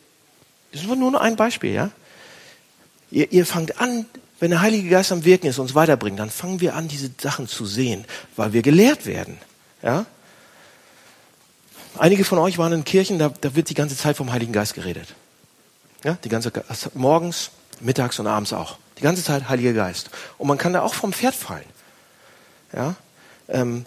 [0.71, 1.91] Das ist nur ein Beispiel, ja?
[3.11, 4.05] Ihr, ihr fangt an,
[4.39, 7.49] wenn der Heilige Geist am Wirken ist, uns weiterbringt, dann fangen wir an, diese Sachen
[7.49, 8.05] zu sehen,
[8.38, 9.38] weil wir gelehrt werden,
[9.83, 10.05] ja?
[11.97, 14.73] Einige von euch waren in Kirchen, da, da wird die ganze Zeit vom Heiligen Geist
[14.73, 15.08] geredet.
[16.03, 16.51] Ja, die ganze
[16.93, 18.77] morgens, mittags und abends auch.
[18.97, 20.10] Die ganze Zeit Heiliger Geist.
[20.38, 21.65] Und man kann da auch vom Pferd fallen.
[22.73, 22.95] Ja,
[23.49, 23.86] ähm,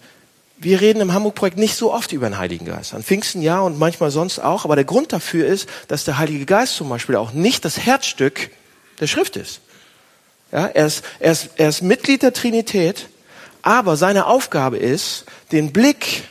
[0.60, 2.92] wir reden im Hamburg-Projekt nicht so oft über den Heiligen Geist.
[2.92, 4.64] An Pfingsten ja und manchmal sonst auch.
[4.64, 8.50] Aber der Grund dafür ist, dass der Heilige Geist zum Beispiel auch nicht das Herzstück
[8.98, 9.60] der Schrift ist.
[10.50, 13.08] Ja, er ist, er ist, er ist Mitglied der Trinität,
[13.62, 16.24] aber seine Aufgabe ist, den Blick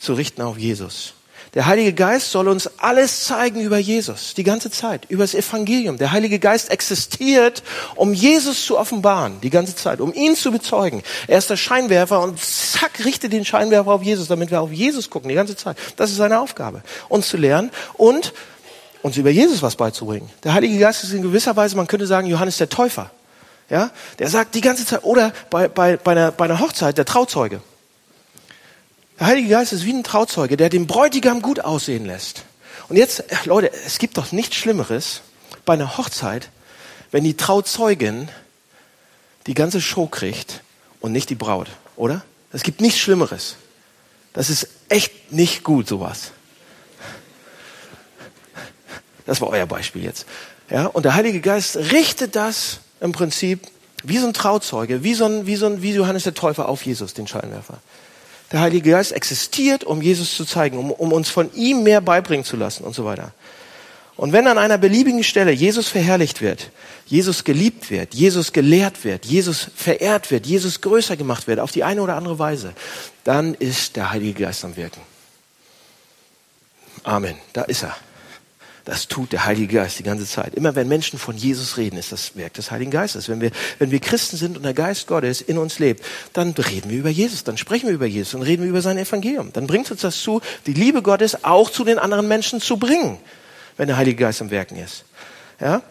[0.00, 1.14] zu richten auf Jesus.
[1.54, 5.98] Der Heilige Geist soll uns alles zeigen über Jesus, die ganze Zeit, über das Evangelium.
[5.98, 7.64] Der Heilige Geist existiert,
[7.96, 11.02] um Jesus zu offenbaren, die ganze Zeit, um ihn zu bezeugen.
[11.26, 15.10] Er ist der Scheinwerfer und zack, richtet den Scheinwerfer auf Jesus, damit wir auf Jesus
[15.10, 15.76] gucken, die ganze Zeit.
[15.96, 18.32] Das ist seine Aufgabe, uns zu lernen und
[19.02, 20.30] uns über Jesus was beizubringen.
[20.44, 23.10] Der Heilige Geist ist in gewisser Weise, man könnte sagen, Johannes der Täufer.
[23.68, 27.04] Ja, der sagt die ganze Zeit, oder bei, bei, bei, einer, bei einer Hochzeit, der
[27.04, 27.60] Trauzeuge.
[29.20, 32.44] Der Heilige Geist ist wie ein Trauzeuge, der den Bräutigam gut aussehen lässt.
[32.88, 35.20] Und jetzt, Leute, es gibt doch nichts Schlimmeres
[35.66, 36.48] bei einer Hochzeit,
[37.10, 38.30] wenn die Trauzeugin
[39.46, 40.62] die ganze Show kriegt
[41.00, 42.22] und nicht die Braut, oder?
[42.50, 43.56] Es gibt nichts Schlimmeres.
[44.32, 46.32] Das ist echt nicht gut, sowas.
[49.26, 50.24] Das war euer Beispiel jetzt.
[50.70, 53.66] Ja, und der Heilige Geist richtet das im Prinzip
[54.02, 56.86] wie so ein Trauzeuge, wie so ein, wie so ein, wie Johannes der Täufer auf
[56.86, 57.80] Jesus, den Scheinwerfer.
[58.52, 62.44] Der Heilige Geist existiert, um Jesus zu zeigen, um, um uns von ihm mehr beibringen
[62.44, 63.32] zu lassen und so weiter.
[64.16, 66.70] Und wenn an einer beliebigen Stelle Jesus verherrlicht wird,
[67.06, 71.84] Jesus geliebt wird, Jesus gelehrt wird, Jesus verehrt wird, Jesus größer gemacht wird, auf die
[71.84, 72.74] eine oder andere Weise,
[73.24, 75.00] dann ist der Heilige Geist am Wirken.
[77.02, 77.36] Amen.
[77.52, 77.96] Da ist er.
[78.84, 80.54] Das tut der Heilige Geist die ganze Zeit.
[80.54, 83.28] Immer wenn Menschen von Jesus reden, ist das Werk des Heiligen Geistes.
[83.28, 86.90] Wenn wir, wenn wir Christen sind und der Geist Gottes in uns lebt, dann reden
[86.90, 89.52] wir über Jesus, dann sprechen wir über Jesus und reden wir über sein Evangelium.
[89.52, 93.18] Dann bringt uns das zu, die Liebe Gottes auch zu den anderen Menschen zu bringen,
[93.76, 95.04] wenn der Heilige Geist am Wirken ist.
[95.60, 95.82] Ja?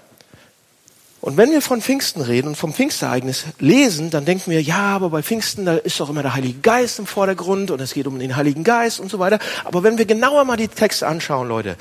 [1.29, 5.11] Und wenn wir von Pfingsten reden und vom Pfingstereignis lesen, dann denken wir, ja, aber
[5.11, 8.17] bei Pfingsten, da ist doch immer der Heilige Geist im Vordergrund und es geht um
[8.17, 9.37] den Heiligen Geist und so weiter.
[9.63, 11.75] Aber wenn wir genauer mal die Texte anschauen, Leute,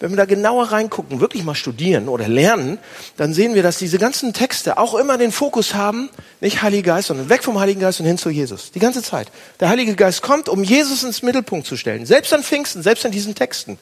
[0.00, 2.78] wenn wir da genauer reingucken, wirklich mal studieren oder lernen,
[3.18, 6.08] dann sehen wir, dass diese ganzen Texte auch immer den Fokus haben,
[6.40, 8.72] nicht Heiliger Geist, sondern weg vom Heiligen Geist und hin zu Jesus.
[8.72, 9.30] Die ganze Zeit.
[9.60, 12.06] Der Heilige Geist kommt, um Jesus ins Mittelpunkt zu stellen.
[12.06, 13.78] Selbst an Pfingsten, selbst an diesen Texten.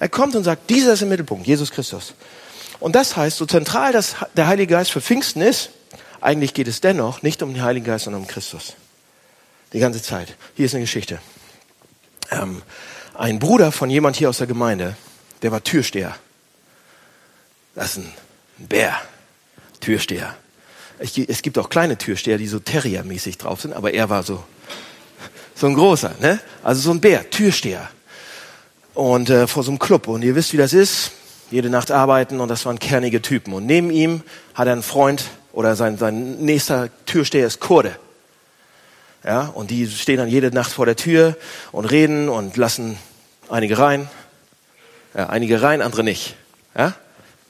[0.00, 2.12] Er kommt und sagt, dieser ist im Mittelpunkt, Jesus Christus.
[2.80, 5.70] Und das heißt, so zentral dass der Heilige Geist für Pfingsten ist,
[6.20, 8.74] eigentlich geht es dennoch nicht um den Heiligen Geist, sondern um Christus.
[9.72, 10.34] Die ganze Zeit.
[10.56, 11.20] Hier ist eine Geschichte.
[12.30, 12.62] Ähm,
[13.14, 14.96] ein Bruder von jemand hier aus der Gemeinde,
[15.42, 16.16] der war Türsteher.
[17.74, 18.12] Das ist ein
[18.58, 18.96] Bär.
[19.80, 20.36] Türsteher.
[20.98, 24.44] es gibt auch kleine Türsteher, die so Terrier-mäßig drauf sind, aber er war so,
[25.54, 26.38] so ein großer, ne?
[26.62, 27.88] Also so ein Bär, Türsteher.
[28.92, 30.08] Und äh, vor so einem Club.
[30.08, 31.12] Und ihr wisst, wie das ist
[31.50, 33.52] jede Nacht arbeiten und das waren kernige Typen.
[33.52, 34.22] Und neben ihm
[34.54, 37.96] hat er einen Freund oder sein, sein nächster Türsteher ist Kurde.
[39.24, 41.36] Ja, und die stehen dann jede Nacht vor der Tür
[41.72, 42.98] und reden und lassen
[43.50, 44.08] einige rein.
[45.14, 46.36] Ja, einige rein, andere nicht.
[46.76, 46.94] Ja?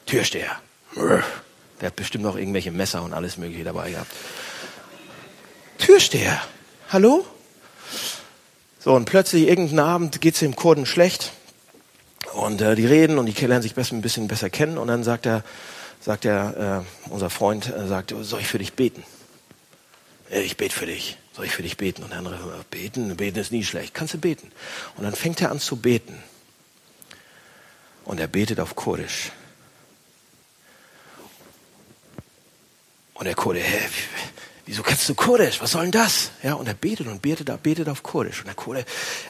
[0.06, 0.50] Türsteher.
[0.96, 4.10] Der hat bestimmt noch irgendwelche Messer und alles Mögliche dabei gehabt.
[5.78, 6.40] Türsteher.
[6.88, 7.24] Hallo?
[8.80, 11.32] So, und plötzlich irgendeinen Abend geht's dem Kurden schlecht
[12.34, 14.78] und äh, die reden und die lernen sich besser, ein bisschen besser kennen.
[14.78, 15.44] Und dann sagt er,
[16.00, 19.04] sagt er, äh, unser Freund, äh, sagt, soll ich für dich beten?
[20.30, 21.16] Ich bete für dich.
[21.32, 22.02] Soll ich für dich beten?
[22.02, 22.38] Und der andere,
[22.70, 23.16] beten?
[23.16, 23.94] Beten ist nie schlecht.
[23.94, 24.50] Kannst du beten?
[24.96, 26.22] Und dann fängt er an zu beten.
[28.04, 29.32] Und er betet auf Kurdisch.
[33.14, 33.88] Und der Kurde, hä,
[34.70, 35.60] wieso kennst du Kurdisch?
[35.60, 36.30] Was soll denn das?
[36.44, 38.38] Ja, und er betet und betet, betet auf Kurdisch.
[38.38, 38.84] Und der Kurde,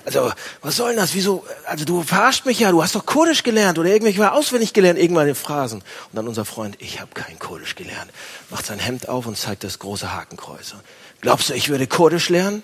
[0.05, 1.15] also, was soll denn das?
[1.15, 4.99] Wieso, also du verarscht mich ja, du hast doch Kurdisch gelernt oder irgendwelche auswendig gelernt,
[4.99, 5.79] irgendwann in Phrasen.
[5.79, 8.11] Und dann unser Freund, ich habe kein Kurdisch gelernt,
[8.51, 10.75] macht sein Hemd auf und zeigt das große Hakenkreuz.
[11.23, 12.63] Glaubst du, ich würde Kurdisch lernen?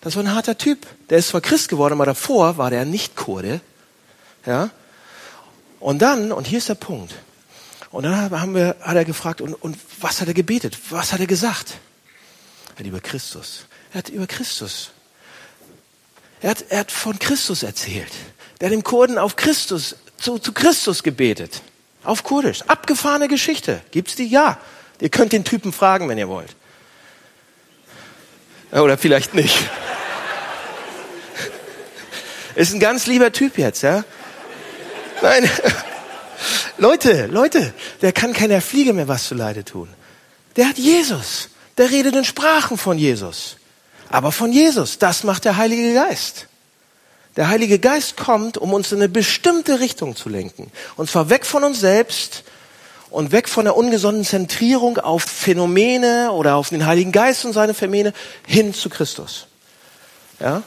[0.00, 0.86] Das war ein harter Typ.
[1.10, 3.60] Der ist zwar Christ geworden, aber davor war der nicht Kurde.
[4.46, 4.70] Ja?
[5.80, 7.14] Und dann, und hier ist der Punkt.
[7.90, 10.78] Und dann haben wir, hat er gefragt, und, und was hat er gebetet?
[10.88, 11.74] Was hat er gesagt?
[12.78, 13.66] Hat über Christus.
[13.92, 14.90] Er hat über Christus.
[16.40, 18.12] Er hat, er hat von Christus erzählt.
[18.60, 21.62] Der hat dem Kurden auf Christus, zu, zu Christus gebetet.
[22.04, 22.62] Auf Kurdisch.
[22.62, 23.82] Abgefahrene Geschichte.
[23.90, 24.26] Gibt's die?
[24.26, 24.58] Ja.
[25.00, 26.54] Ihr könnt den Typen fragen, wenn ihr wollt.
[28.72, 29.56] Oder vielleicht nicht.
[32.54, 34.04] Ist ein ganz lieber Typ jetzt, ja?
[35.22, 35.48] Nein.
[36.78, 39.88] Leute, Leute, der kann keiner Fliege mehr was zu Leide tun.
[40.56, 41.49] Der hat Jesus
[41.80, 43.56] der redet in Sprachen von Jesus.
[44.10, 46.46] Aber von Jesus, das macht der Heilige Geist.
[47.36, 50.70] Der Heilige Geist kommt, um uns in eine bestimmte Richtung zu lenken.
[50.96, 52.44] Und zwar weg von uns selbst
[53.08, 57.72] und weg von der ungesunden Zentrierung auf Phänomene oder auf den Heiligen Geist und seine
[57.72, 58.12] Phänomene
[58.46, 59.46] hin zu Christus.
[60.38, 60.62] Ja?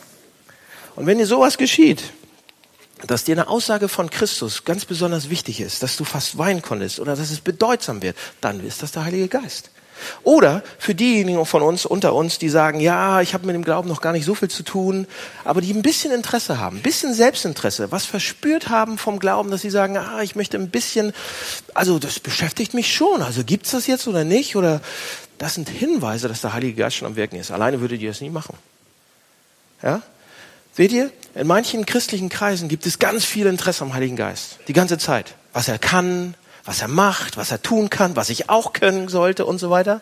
[0.95, 2.01] Und wenn dir sowas geschieht,
[3.05, 6.99] dass dir eine Aussage von Christus ganz besonders wichtig ist, dass du fast weinen konntest
[6.99, 9.69] oder dass es bedeutsam wird, dann ist das der Heilige Geist.
[10.23, 13.89] Oder für diejenigen von uns, unter uns, die sagen, ja, ich habe mit dem Glauben
[13.89, 15.07] noch gar nicht so viel zu tun,
[15.43, 19.61] aber die ein bisschen Interesse haben, ein bisschen Selbstinteresse, was verspürt haben vom Glauben, dass
[19.61, 21.13] sie sagen, ah, ich möchte ein bisschen,
[21.73, 24.55] also das beschäftigt mich schon, also gibt's das jetzt oder nicht?
[24.55, 24.81] Oder
[25.37, 27.51] das sind Hinweise, dass der Heilige Geist schon am Wirken ist.
[27.51, 28.55] Alleine würdet ihr das nie machen.
[29.81, 30.01] Ja?
[30.75, 34.59] Seht ihr, in manchen christlichen Kreisen gibt es ganz viel Interesse am Heiligen Geist.
[34.67, 35.35] Die ganze Zeit.
[35.51, 36.33] Was er kann,
[36.65, 40.01] was er macht, was er tun kann, was ich auch können sollte und so weiter.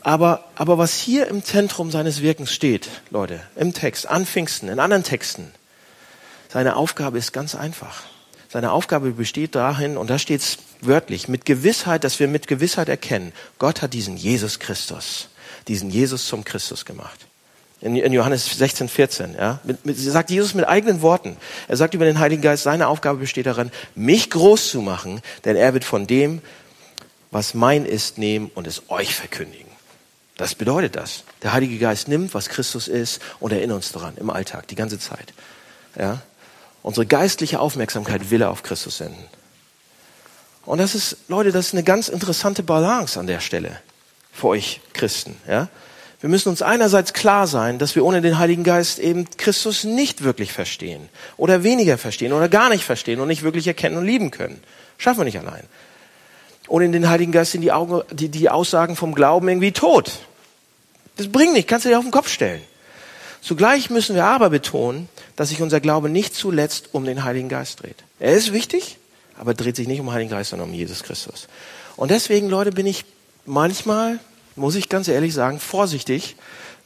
[0.00, 4.80] Aber, aber was hier im Zentrum seines Wirkens steht, Leute, im Text, an Pfingsten, in
[4.80, 5.52] anderen Texten,
[6.48, 8.04] seine Aufgabe ist ganz einfach.
[8.48, 12.88] Seine Aufgabe besteht dahin, und da steht es wörtlich, mit Gewissheit, dass wir mit Gewissheit
[12.88, 15.28] erkennen, Gott hat diesen Jesus Christus,
[15.68, 17.27] diesen Jesus zum Christus gemacht.
[17.80, 19.34] In, in Johannes 16, 14.
[19.34, 19.60] Ja?
[19.62, 21.36] Mit, mit, sagt Jesus mit eigenen Worten.
[21.68, 25.54] Er sagt über den Heiligen Geist, seine Aufgabe besteht darin, mich groß zu machen, denn
[25.54, 26.42] er wird von dem,
[27.30, 29.68] was mein ist, nehmen und es euch verkündigen.
[30.36, 31.24] Das bedeutet das.
[31.42, 34.98] Der Heilige Geist nimmt, was Christus ist, und erinnert uns daran im Alltag, die ganze
[34.98, 35.32] Zeit.
[35.96, 36.22] Ja?
[36.82, 39.24] Unsere geistliche Aufmerksamkeit will er auf Christus senden.
[40.64, 43.80] Und das ist, Leute, das ist eine ganz interessante Balance an der Stelle
[44.32, 45.68] für euch Christen, ja.
[46.20, 50.24] Wir müssen uns einerseits klar sein, dass wir ohne den Heiligen Geist eben Christus nicht
[50.24, 54.32] wirklich verstehen oder weniger verstehen oder gar nicht verstehen und nicht wirklich erkennen und lieben
[54.32, 54.60] können.
[54.96, 55.62] Schaffen wir nicht allein.
[56.66, 60.10] Ohne den Heiligen Geist sind die, Augen, die, die Aussagen vom Glauben irgendwie tot.
[61.16, 62.62] Das bringt nicht, kannst du dir auf den Kopf stellen.
[63.40, 67.82] Zugleich müssen wir aber betonen, dass sich unser Glaube nicht zuletzt um den Heiligen Geist
[67.82, 68.02] dreht.
[68.18, 68.98] Er ist wichtig,
[69.38, 71.46] aber dreht sich nicht um den Heiligen Geist, sondern um Jesus Christus.
[71.96, 73.04] Und deswegen, Leute, bin ich
[73.46, 74.18] manchmal
[74.58, 76.36] muss ich ganz ehrlich sagen, vorsichtig,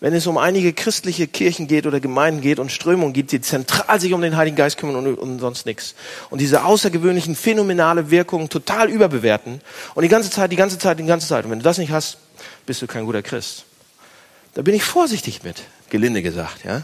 [0.03, 4.01] wenn es um einige christliche Kirchen geht oder Gemeinden geht und Strömungen gibt, die zentral
[4.01, 5.95] sich um den Heiligen Geist kümmern und um sonst nichts.
[6.29, 9.61] Und diese außergewöhnlichen, phänomenale Wirkungen total überbewerten.
[9.95, 11.45] Und die ganze Zeit, die ganze Zeit, die ganze Zeit.
[11.45, 12.19] Und wenn du das nicht hast,
[12.67, 13.65] bist du kein guter Christ.
[14.55, 16.83] Da bin ich vorsichtig mit, gelinde gesagt, ja.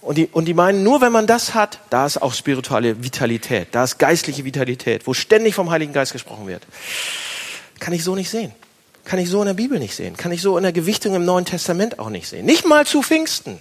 [0.00, 3.68] Und die, und die meinen, nur wenn man das hat, da ist auch spirituelle Vitalität,
[3.72, 6.66] da ist geistliche Vitalität, wo ständig vom Heiligen Geist gesprochen wird.
[7.78, 8.52] Kann ich so nicht sehen.
[9.04, 10.16] Kann ich so in der Bibel nicht sehen.
[10.16, 12.46] Kann ich so in der Gewichtung im Neuen Testament auch nicht sehen.
[12.46, 13.60] Nicht mal zu Pfingsten.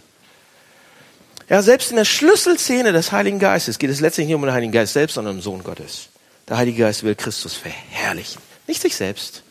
[1.49, 4.71] Ja, selbst in der Schlüsselszene des Heiligen Geistes geht es letztlich nicht um den Heiligen
[4.71, 6.09] Geist selbst, sondern um den Sohn Gottes.
[6.47, 8.41] Der Heilige Geist will Christus verherrlichen.
[8.67, 9.43] Nicht sich selbst.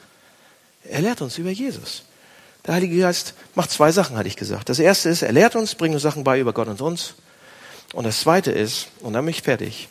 [0.85, 2.05] Er lehrt uns über Jesus.
[2.67, 4.69] Der Heilige Geist macht zwei Sachen, hatte ich gesagt.
[4.69, 7.15] Das erste ist, er lehrt uns, bringt uns Sachen bei über Gott und uns.
[7.95, 9.89] Und das zweite ist, und dann bin ich fertig,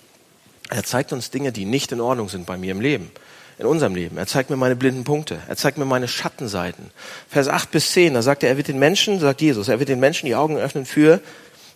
[0.70, 3.12] er zeigt uns Dinge, die nicht in Ordnung sind bei mir im Leben
[3.60, 4.18] in unserem Leben.
[4.18, 5.40] Er zeigt mir meine blinden Punkte.
[5.48, 6.92] Er zeigt mir meine Schattenseiten.
[7.30, 9.90] Vers 8 bis 10, da sagt er, er wird den Menschen, sagt Jesus, er wird
[9.90, 11.22] den Menschen die Augen öffnen für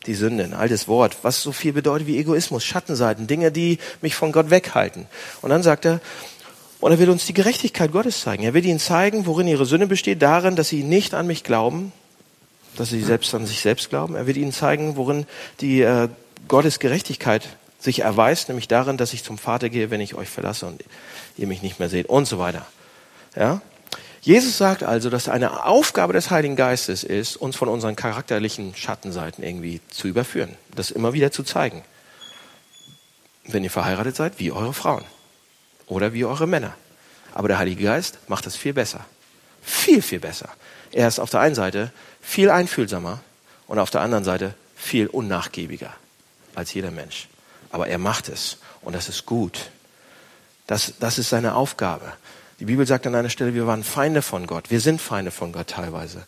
[0.06, 4.16] die Sünde, ein altes Wort, was so viel bedeutet wie Egoismus, Schattenseiten, Dinge, die mich
[4.16, 5.06] von Gott weghalten.
[5.42, 6.02] Und dann sagt er,
[6.80, 8.44] und er will uns die Gerechtigkeit Gottes zeigen.
[8.44, 11.92] Er will ihnen zeigen, worin ihre Sünde besteht, darin, dass sie nicht an mich glauben,
[12.76, 14.16] dass sie selbst an sich selbst glauben.
[14.16, 15.28] Er will ihnen zeigen, worin
[15.60, 16.10] die äh,
[16.48, 17.48] Gottes Gerechtigkeit
[17.82, 20.84] sich erweist, nämlich darin, dass ich zum Vater gehe, wenn ich euch verlasse und
[21.38, 22.66] ihr mich nicht mehr seht und so weiter.
[23.36, 23.62] Ja?
[24.22, 29.44] Jesus sagt also, dass eine Aufgabe des Heiligen Geistes ist, uns von unseren charakterlichen Schattenseiten
[29.44, 31.84] irgendwie zu überführen, das immer wieder zu zeigen.
[33.46, 35.04] Wenn ihr verheiratet seid, wie eure Frauen
[35.88, 36.76] oder wie eure Männer.
[37.34, 39.06] Aber der Heilige Geist macht das viel besser.
[39.64, 40.50] Viel, viel besser.
[40.92, 41.92] Er ist auf der einen Seite
[42.22, 43.22] viel einfühlsamer
[43.66, 45.94] und auf der anderen Seite viel unnachgiebiger
[46.54, 47.28] als jeder Mensch.
[47.72, 49.72] Aber er macht es und das ist gut.
[50.68, 52.14] Das, das ist seine Aufgabe.
[52.60, 54.70] Die Bibel sagt an einer Stelle, wir waren Feinde von Gott.
[54.70, 56.28] Wir sind Feinde von Gott teilweise.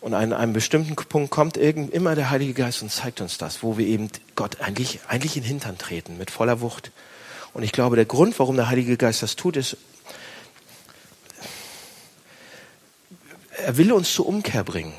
[0.00, 3.62] Und an einem bestimmten Punkt kommt irgend, immer der Heilige Geist und zeigt uns das,
[3.62, 6.92] wo wir eben Gott eigentlich, eigentlich in den Hintern treten, mit voller Wucht.
[7.54, 9.76] Und ich glaube, der Grund, warum der Heilige Geist das tut, ist,
[13.56, 14.92] er will uns zur Umkehr bringen.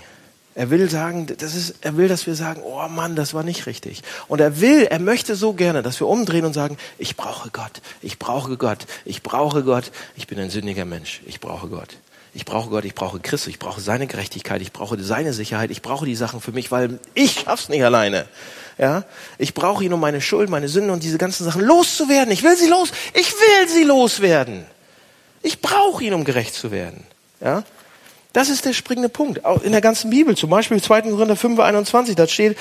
[0.57, 3.65] Er will sagen, das ist, er will, dass wir sagen, oh Mann, das war nicht
[3.65, 4.01] richtig.
[4.29, 7.81] Und er will, er möchte so gerne, dass wir umdrehen und sagen, ich brauche Gott,
[8.01, 11.97] ich brauche Gott, ich brauche Gott, ich bin ein sündiger Mensch, ich brauche Gott.
[12.33, 15.81] Ich brauche Gott, ich brauche Christus, ich brauche seine Gerechtigkeit, ich brauche seine Sicherheit, ich
[15.81, 18.27] brauche die Sachen für mich, weil ich schaff's nicht alleine.
[18.77, 19.05] Ja,
[19.37, 22.33] ich brauche ihn, um meine Schuld, meine Sünden und diese ganzen Sachen loszuwerden.
[22.33, 24.65] Ich will sie los, ich will sie loswerden.
[25.43, 27.05] Ich brauche ihn, um gerecht zu werden.
[27.39, 27.63] Ja,
[28.35, 29.45] das ist der springende Punkt.
[29.45, 31.03] Auch in der ganzen Bibel, zum Beispiel 2.
[31.03, 32.57] Korinther 5, 21, da steht,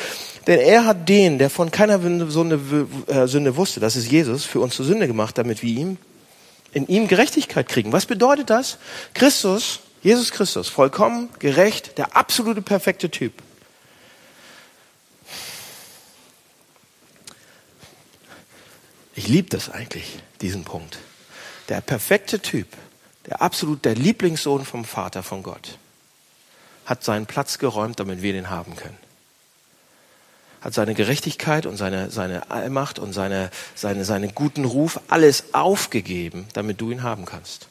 [0.47, 1.99] denn er hat den, der von keiner
[2.31, 5.97] Sünde, äh, Sünde wusste, das ist Jesus, für uns zur Sünde gemacht, damit wir ihm,
[6.73, 7.93] in ihm Gerechtigkeit kriegen.
[7.93, 8.79] Was bedeutet das?
[9.15, 13.33] Christus, Jesus Christus, vollkommen, gerecht, der absolute perfekte Typ.
[19.17, 20.99] Ich liebe das eigentlich, diesen Punkt.
[21.69, 22.69] Der perfekte Typ
[23.27, 25.79] der absolut der Lieblingssohn vom Vater von Gott,
[26.87, 28.99] hat seinen Platz geräumt, damit wir den haben können.
[30.61, 36.47] Hat seine Gerechtigkeit und seine, seine Allmacht und seine, seine, seinen guten Ruf alles aufgegeben,
[36.53, 37.69] damit du ihn haben kannst.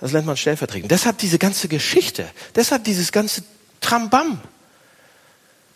[0.00, 0.90] Das nennt man stellvertretend.
[0.90, 3.42] Deshalb diese ganze Geschichte, deshalb dieses ganze
[3.80, 4.40] Trambam.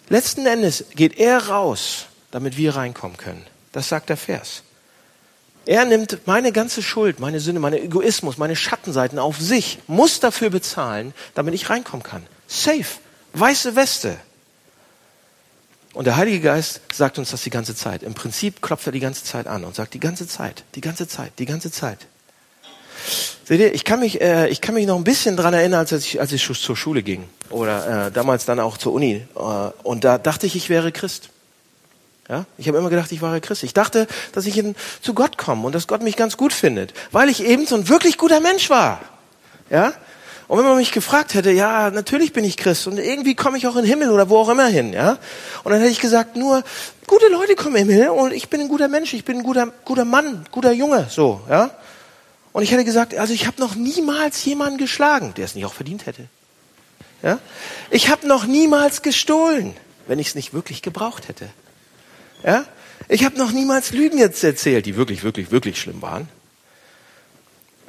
[0.08, 3.44] Letzten Endes geht er raus, damit wir reinkommen können.
[3.72, 4.62] Das sagt der Vers.
[5.64, 10.50] Er nimmt meine ganze Schuld, meine Sünde, meine Egoismus, meine Schattenseiten auf sich, muss dafür
[10.50, 12.26] bezahlen, damit ich reinkommen kann.
[12.48, 12.84] Safe.
[13.34, 14.16] Weiße Weste.
[15.94, 18.02] Und der Heilige Geist sagt uns das die ganze Zeit.
[18.02, 21.06] Im Prinzip klopft er die ganze Zeit an und sagt die ganze Zeit, die ganze
[21.06, 21.98] Zeit, die ganze Zeit.
[23.44, 25.92] Seht ihr, ich kann mich, äh, ich kann mich noch ein bisschen dran erinnern, als
[25.92, 29.26] ich, als ich zur Schule ging oder äh, damals dann auch zur Uni.
[29.34, 29.40] Äh,
[29.82, 31.31] und da dachte ich, ich wäre Christ.
[32.32, 32.46] Ja?
[32.56, 33.62] Ich habe immer gedacht, ich war Christ.
[33.62, 36.94] Ich dachte, dass ich in, zu Gott komme und dass Gott mich ganz gut findet,
[37.10, 39.00] weil ich eben so ein wirklich guter Mensch war.
[39.68, 39.92] Ja?
[40.48, 43.66] Und wenn man mich gefragt hätte, ja, natürlich bin ich Christ und irgendwie komme ich
[43.66, 45.18] auch in den Himmel oder wo auch immer hin, ja.
[45.62, 46.64] Und dann hätte ich gesagt, nur
[47.06, 49.68] gute Leute kommen im Himmel und ich bin ein guter Mensch, ich bin ein guter,
[49.84, 51.70] guter Mann, guter Junge, so, ja.
[52.52, 55.74] Und ich hätte gesagt, also ich habe noch niemals jemanden geschlagen, der es nicht auch
[55.74, 56.28] verdient hätte.
[57.22, 57.38] Ja?
[57.90, 59.74] Ich habe noch niemals gestohlen,
[60.06, 61.48] wenn ich es nicht wirklich gebraucht hätte.
[62.44, 62.64] Ja?
[63.08, 66.28] Ich habe noch niemals Lügen jetzt erzählt, die wirklich, wirklich, wirklich schlimm waren.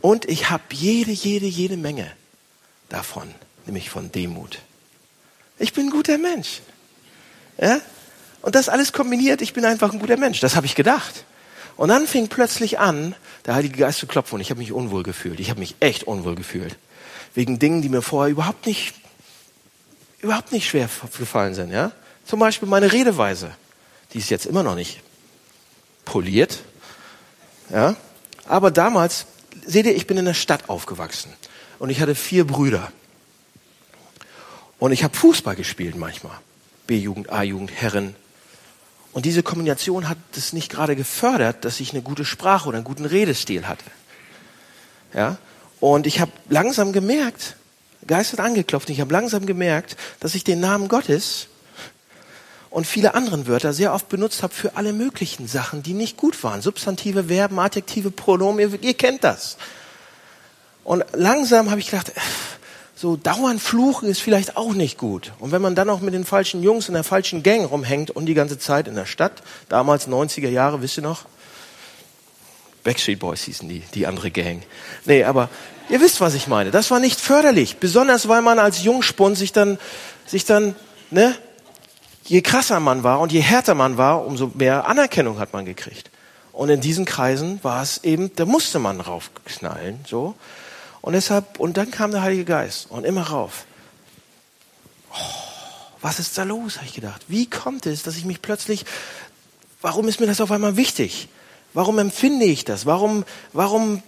[0.01, 2.11] Und ich habe jede, jede, jede Menge
[2.89, 3.33] davon,
[3.65, 4.59] nämlich von Demut.
[5.59, 6.61] Ich bin ein guter Mensch.
[7.57, 7.79] Ja?
[8.41, 10.41] Und das alles kombiniert, ich bin einfach ein guter Mensch.
[10.41, 11.23] Das habe ich gedacht.
[11.77, 15.03] Und dann fing plötzlich an, der Heilige Geist zu klopfen und ich habe mich unwohl
[15.03, 15.39] gefühlt.
[15.39, 16.75] Ich habe mich echt unwohl gefühlt.
[17.33, 18.93] Wegen Dingen, die mir vorher überhaupt nicht,
[20.19, 21.71] überhaupt nicht schwer gefallen sind.
[21.71, 21.93] Ja?
[22.25, 23.51] Zum Beispiel meine Redeweise.
[24.14, 25.01] Die ist jetzt immer noch nicht
[26.05, 26.59] poliert.
[27.70, 27.95] Ja?
[28.45, 29.26] Aber damals,
[29.66, 31.34] seht ihr, ich bin in der Stadt aufgewachsen
[31.80, 32.91] und ich hatte vier Brüder.
[34.80, 36.38] Und ich habe Fußball gespielt manchmal.
[36.88, 38.16] B-Jugend, A-Jugend, Herren.
[39.14, 42.86] Und diese Kombination hat es nicht gerade gefördert, dass ich eine gute Sprache oder einen
[42.86, 43.86] guten Redestil hatte.
[45.14, 45.38] Ja?
[45.80, 47.55] Und ich habe langsam gemerkt,
[48.05, 51.47] Geist hat angeklopft, ich habe langsam gemerkt, dass ich den Namen Gottes
[52.74, 56.43] und viele anderen Wörter sehr oft benutzt habe für alle möglichen Sachen, die nicht gut
[56.43, 56.63] waren.
[56.63, 59.57] Substantive, Verben, Adjektive, Pronomen, ihr, ihr kennt das.
[60.84, 62.19] Und langsam habe ich gedacht, äh,
[62.95, 65.34] so dauernd fluchen ist vielleicht auch nicht gut.
[65.38, 68.26] Und wenn man dann auch mit den falschen Jungs in der falschen Gang rumhängt und
[68.26, 71.26] die ganze Zeit in der Stadt, damals 90er Jahre, wisst ihr noch?
[72.84, 74.63] Backstreet Boys hießen die, die andere Gang.
[75.05, 75.49] Nee, aber
[75.89, 76.71] ihr wisst, was ich meine.
[76.71, 77.78] Das war nicht förderlich.
[77.78, 79.78] Besonders, weil man als Jungspund sich dann,
[80.26, 80.76] sich dann,
[81.11, 81.36] ne,
[82.26, 86.09] je krasser man war und je härter man war, umso mehr Anerkennung hat man gekriegt.
[86.51, 90.36] Und in diesen Kreisen war es eben, da musste man raufknallen, so.
[91.01, 93.65] Und deshalb, und dann kam der Heilige Geist und immer rauf.
[95.11, 95.15] Oh,
[96.01, 97.24] was ist da los, habe ich gedacht.
[97.28, 98.86] Wie kommt es, dass ich mich plötzlich,
[99.82, 101.28] warum ist mir das auf einmal wichtig?
[101.74, 102.86] Warum empfinde ich das?
[102.86, 104.03] Warum, warum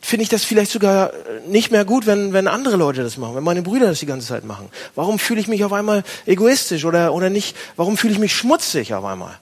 [0.00, 1.12] finde ich das vielleicht sogar
[1.46, 4.26] nicht mehr gut, wenn, wenn andere Leute das machen, wenn meine Brüder das die ganze
[4.26, 4.68] Zeit machen?
[4.94, 7.56] Warum fühle ich mich auf einmal egoistisch oder, oder nicht?
[7.76, 9.38] Warum fühle ich mich schmutzig auf einmal?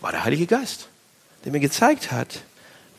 [0.00, 0.88] War der Heilige Geist,
[1.44, 2.40] der mir gezeigt hat,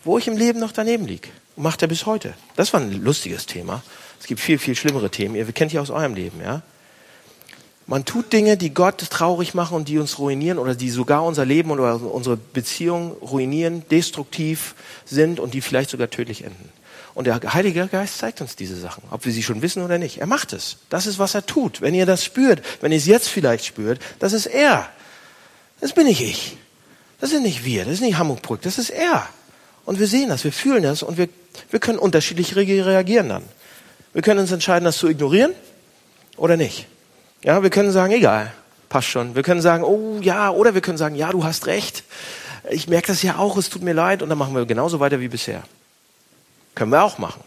[0.03, 1.29] wo ich im Leben noch daneben liege.
[1.55, 2.33] Und macht er bis heute.
[2.55, 3.83] Das war ein lustiges Thema.
[4.19, 5.35] Es gibt viel, viel schlimmere Themen.
[5.35, 6.61] Ihr kennt die aus eurem Leben, ja?
[7.91, 11.43] Man tut Dinge, die Gott traurig machen und die uns ruinieren oder die sogar unser
[11.43, 16.69] Leben oder unsere Beziehung ruinieren, destruktiv sind und die vielleicht sogar tödlich enden.
[17.15, 20.19] Und der Heilige Geist zeigt uns diese Sachen, ob wir sie schon wissen oder nicht.
[20.19, 20.77] Er macht es.
[20.89, 21.81] Das ist, was er tut.
[21.81, 24.87] Wenn ihr das spürt, wenn ihr es jetzt vielleicht spürt, das ist er.
[25.81, 26.55] Das bin nicht ich.
[27.19, 27.83] Das sind nicht wir.
[27.83, 28.61] Das ist nicht Hamburg.
[28.61, 29.27] Das ist er.
[29.83, 31.27] Und wir sehen das, wir fühlen das und wir,
[31.69, 33.43] wir können unterschiedlich reagieren dann.
[34.13, 35.51] Wir können uns entscheiden, das zu ignorieren
[36.37, 36.87] oder nicht.
[37.43, 38.53] Ja, wir können sagen, egal,
[38.89, 39.35] passt schon.
[39.35, 42.03] Wir können sagen, oh ja, oder wir können sagen, ja, du hast recht.
[42.69, 45.19] Ich merke das ja auch, es tut mir leid und dann machen wir genauso weiter
[45.19, 45.63] wie bisher.
[46.75, 47.43] Können wir auch machen.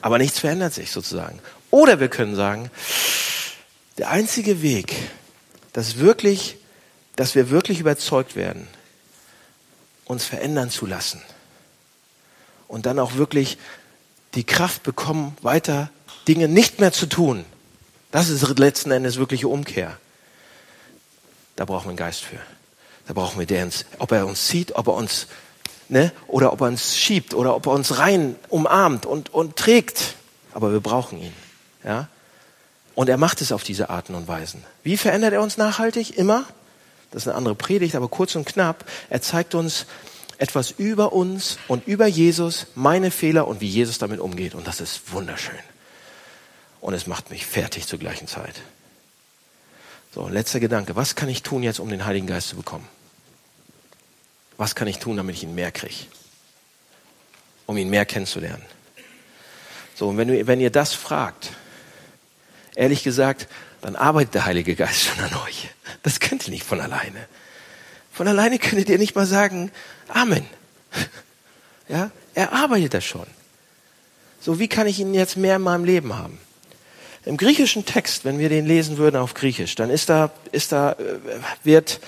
[0.00, 1.40] Aber nichts verändert sich sozusagen.
[1.70, 2.70] Oder wir können sagen,
[3.98, 4.94] der einzige Weg,
[5.72, 6.56] dass wirklich,
[7.16, 8.68] dass wir wirklich überzeugt werden,
[10.04, 11.22] uns verändern zu lassen
[12.68, 13.58] und dann auch wirklich
[14.34, 15.90] die Kraft bekommen, weiter
[16.28, 17.44] Dinge nicht mehr zu tun,
[18.12, 19.96] das ist letzten Endes wirkliche Umkehr.
[21.56, 22.38] Da brauchen wir einen Geist für.
[23.06, 25.26] Da brauchen wir den, ob er uns zieht, ob er uns,
[25.88, 30.14] ne, oder ob er uns schiebt, oder ob er uns rein umarmt und, und trägt.
[30.52, 31.32] Aber wir brauchen ihn,
[31.84, 32.08] ja.
[32.94, 34.62] Und er macht es auf diese Arten und Weisen.
[34.82, 36.18] Wie verändert er uns nachhaltig?
[36.18, 36.44] Immer.
[37.10, 38.84] Das ist eine andere Predigt, aber kurz und knapp.
[39.08, 39.86] Er zeigt uns
[40.36, 44.54] etwas über uns und über Jesus, meine Fehler und wie Jesus damit umgeht.
[44.54, 45.58] Und das ist wunderschön
[46.82, 48.60] und es macht mich fertig zur gleichen Zeit.
[50.12, 50.94] So, letzter Gedanke.
[50.96, 52.86] Was kann ich tun jetzt, um den Heiligen Geist zu bekommen?
[54.58, 55.94] Was kann ich tun, damit ich ihn mehr kriege?
[57.66, 58.64] Um ihn mehr kennenzulernen.
[59.94, 61.52] So, und wenn, du, wenn ihr das fragt,
[62.74, 63.46] ehrlich gesagt,
[63.80, 65.70] dann arbeitet der Heilige Geist schon an euch.
[66.02, 67.28] Das könnt ihr nicht von alleine.
[68.12, 69.70] Von alleine könntet ihr nicht mal sagen,
[70.08, 70.44] Amen.
[71.88, 73.26] Ja, er arbeitet das schon.
[74.40, 76.38] So, wie kann ich ihn jetzt mehr in meinem Leben haben?
[77.24, 80.92] Im griechischen Text, wenn wir den lesen würden auf Griechisch, dann ist da, ist da,
[80.92, 80.96] äh,
[81.62, 82.00] wird,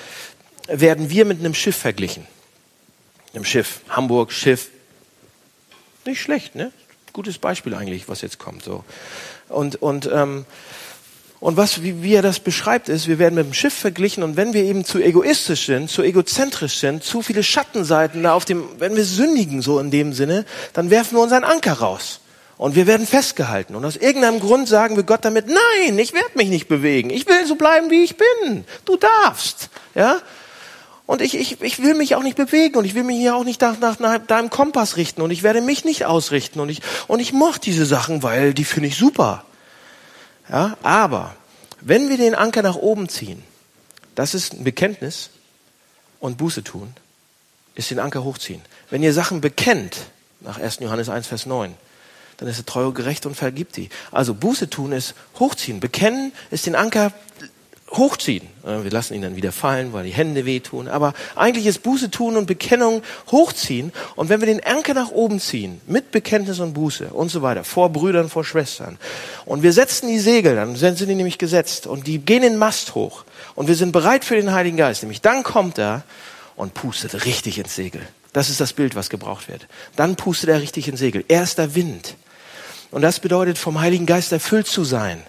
[0.67, 2.27] werden wir mit einem Schiff verglichen.
[3.33, 3.81] Einem Schiff.
[3.89, 4.71] Hamburg, Schiff.
[6.05, 6.73] Nicht schlecht, ne?
[7.13, 8.85] Gutes Beispiel eigentlich, was jetzt kommt, so.
[9.49, 10.47] Und, und, ähm,
[11.39, 14.37] und was, wie, wie er das beschreibt, ist, wir werden mit dem Schiff verglichen und
[14.37, 18.65] wenn wir eben zu egoistisch sind, zu egozentrisch sind, zu viele Schattenseiten da auf dem,
[18.79, 22.21] wenn wir sündigen so in dem Sinne, dann werfen wir unseren Anker raus.
[22.57, 23.75] Und wir werden festgehalten.
[23.75, 27.11] Und aus irgendeinem Grund sagen wir Gott damit, nein, ich werde mich nicht bewegen.
[27.11, 28.65] Ich will so bleiben, wie ich bin.
[28.85, 29.71] Du darfst.
[29.95, 30.21] Ja?
[31.07, 33.45] Und ich, ich, ich will mich auch nicht bewegen und ich will mich hier auch
[33.45, 36.81] nicht nach, nach, nach deinem Kompass richten und ich werde mich nicht ausrichten und ich,
[37.09, 39.45] und ich mache diese Sachen, weil die finde ich super.
[40.49, 40.77] Ja?
[40.83, 41.35] Aber
[41.81, 43.43] wenn wir den Anker nach oben ziehen,
[44.15, 45.31] das ist ein Bekenntnis
[46.21, 46.95] und Buße tun,
[47.75, 48.63] ist den Anker hochziehen.
[48.89, 49.99] Wenn ihr Sachen bekennt,
[50.41, 50.79] nach 1.
[50.81, 51.75] Johannes 1, Vers 9,
[52.39, 53.89] dann ist er treu und gerecht und vergibt die.
[54.11, 55.81] Also Buße tun ist hochziehen.
[55.81, 57.13] Bekennen ist den Anker
[57.91, 58.49] hochziehen.
[58.65, 60.89] Wir lassen ihn dann wieder fallen, weil die Hände wehtun.
[60.89, 63.93] Aber eigentlich ist Buße tun und Bekennung hochziehen.
[64.17, 67.63] Und wenn wir den Anker nach oben ziehen, mit Bekenntnis und Buße und so weiter,
[67.63, 68.99] vor Brüdern, vor Schwestern,
[69.45, 72.95] und wir setzen die Segel, dann sind sie nämlich gesetzt und die gehen den Mast
[72.95, 73.25] hoch.
[73.55, 75.03] Und wir sind bereit für den Heiligen Geist.
[75.03, 76.03] Nämlich dann kommt er
[76.57, 78.01] und pustet richtig ins Segel.
[78.33, 79.69] Das ist das Bild, was gebraucht wird.
[79.95, 81.25] Dann pustet er richtig ins Segel.
[81.29, 82.17] Er ist der Wind.
[82.95, 85.21] Und das bedeutet, vom Heiligen Geist erfüllt zu sein.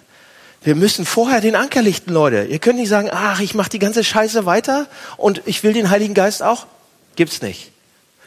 [0.61, 2.43] Wir müssen vorher den Anker lichten, Leute.
[2.43, 4.85] Ihr könnt nicht sagen, ach, ich mache die ganze Scheiße weiter
[5.17, 6.67] und ich will den Heiligen Geist auch.
[7.15, 7.71] Gibt's nicht.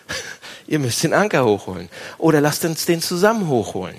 [0.67, 1.89] Ihr müsst den Anker hochholen.
[2.19, 3.95] Oder lasst uns den zusammen hochholen.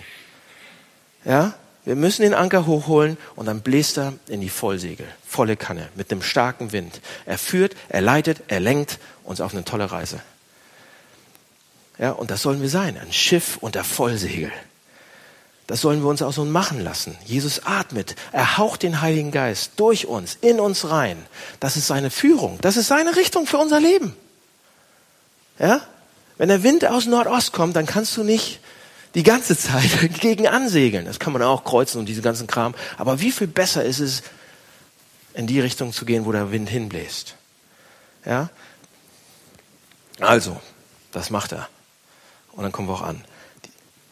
[1.24, 1.54] Ja?
[1.86, 6.12] Wir müssen den Anker hochholen und dann bläst er in die Vollsegel, volle Kanne, mit
[6.12, 7.00] einem starken Wind.
[7.26, 10.20] Er führt, er leitet, er lenkt uns auf eine tolle Reise.
[11.98, 14.52] Ja, und das sollen wir sein, ein Schiff unter Vollsegel.
[15.70, 17.16] Das sollen wir uns auch so machen lassen.
[17.26, 18.16] Jesus atmet.
[18.32, 21.24] Er haucht den Heiligen Geist durch uns, in uns rein.
[21.60, 22.58] Das ist seine Führung.
[22.62, 24.16] Das ist seine Richtung für unser Leben.
[25.60, 25.82] Ja?
[26.40, 28.62] Wenn der Wind aus Nordost kommt, dann kannst du nicht
[29.14, 31.06] die ganze Zeit gegen ansegeln.
[31.06, 32.74] Das kann man auch kreuzen und diesen ganzen Kram.
[32.98, 34.24] Aber wie viel besser ist es,
[35.36, 37.36] in die Richtung zu gehen, wo der Wind hinbläst?
[38.26, 38.50] Ja?
[40.20, 40.60] Also,
[41.12, 41.70] das macht er.
[42.54, 43.24] Und dann kommen wir auch an.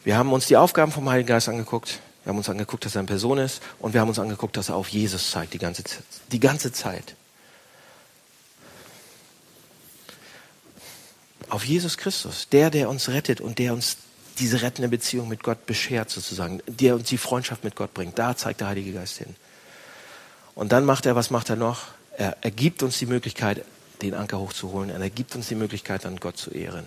[0.08, 2.00] Wir haben uns die Aufgaben vom Heiligen Geist angeguckt.
[2.24, 3.62] Wir haben uns angeguckt, dass er eine Person ist.
[3.78, 5.84] Und wir haben uns angeguckt, dass er auf Jesus zeigt die ganze,
[6.32, 7.16] die ganze Zeit.
[11.50, 13.98] Auf Jesus Christus, der, der uns rettet und der uns
[14.40, 18.18] diese rettende Beziehung mit Gott beschert sozusagen, der uns die Freundschaft mit Gott bringt.
[18.18, 19.36] Da zeigt der Heilige Geist hin.
[20.56, 21.82] Und dann macht er, was macht er noch?
[22.16, 23.66] Er, er gibt uns die Möglichkeit,
[24.02, 24.90] den Anker hochzuholen.
[24.90, 26.86] Er gibt uns die Möglichkeit, dann Gott zu ehren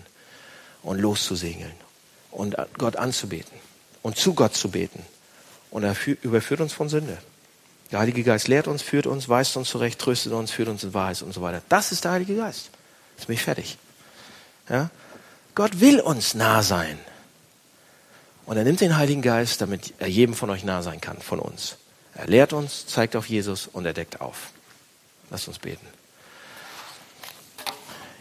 [0.81, 1.90] und loszusegeln
[2.31, 3.53] und Gott anzubeten
[4.01, 5.05] und zu Gott zu beten.
[5.69, 7.17] Und er überführt uns von Sünde.
[7.91, 10.93] Der Heilige Geist lehrt uns, führt uns, weist uns zurecht, tröstet uns, führt uns in
[10.93, 11.61] Wahrheit und so weiter.
[11.69, 12.69] Das ist der Heilige Geist.
[13.17, 13.77] Jetzt bin ich fertig.
[14.69, 14.89] Ja?
[15.55, 16.97] Gott will uns nah sein.
[18.45, 21.39] Und er nimmt den Heiligen Geist, damit er jedem von euch nah sein kann, von
[21.39, 21.77] uns.
[22.15, 24.51] Er lehrt uns, zeigt auf Jesus und er deckt auf.
[25.29, 25.85] Lasst uns beten.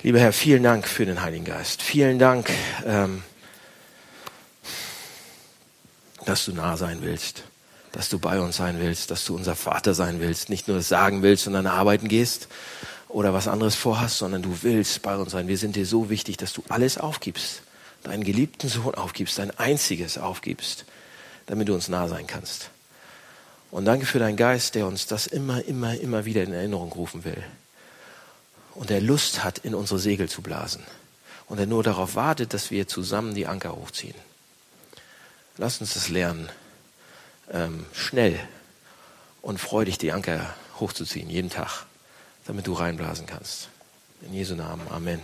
[0.02, 1.82] Lieber Herr, vielen Dank für den Heiligen Geist.
[1.82, 2.50] Vielen Dank.
[2.86, 3.22] Ähm,
[6.27, 7.45] dass du nah sein willst,
[7.93, 11.23] dass du bei uns sein willst, dass du unser Vater sein willst, nicht nur sagen
[11.23, 12.49] willst, sondern arbeiten gehst
[13.09, 15.49] oder was anderes vorhast, sondern du willst bei uns sein.
[15.49, 17.62] Wir sind dir so wichtig, dass du alles aufgibst,
[18.03, 20.85] deinen geliebten Sohn aufgibst, dein einziges aufgibst,
[21.47, 22.71] damit du uns nah sein kannst.
[23.71, 27.25] Und danke für deinen Geist, der uns das immer, immer, immer wieder in Erinnerung rufen
[27.25, 27.43] will.
[28.75, 30.83] Und der Lust hat, in unsere Segel zu blasen.
[31.47, 34.14] Und der nur darauf wartet, dass wir zusammen die Anker hochziehen.
[35.57, 36.48] Lass uns das lernen,
[37.51, 38.38] ähm, schnell
[39.42, 41.86] und freudig die Anker hochzuziehen, jeden Tag,
[42.46, 43.68] damit du reinblasen kannst.
[44.22, 44.86] In Jesu Namen.
[44.90, 45.20] Amen.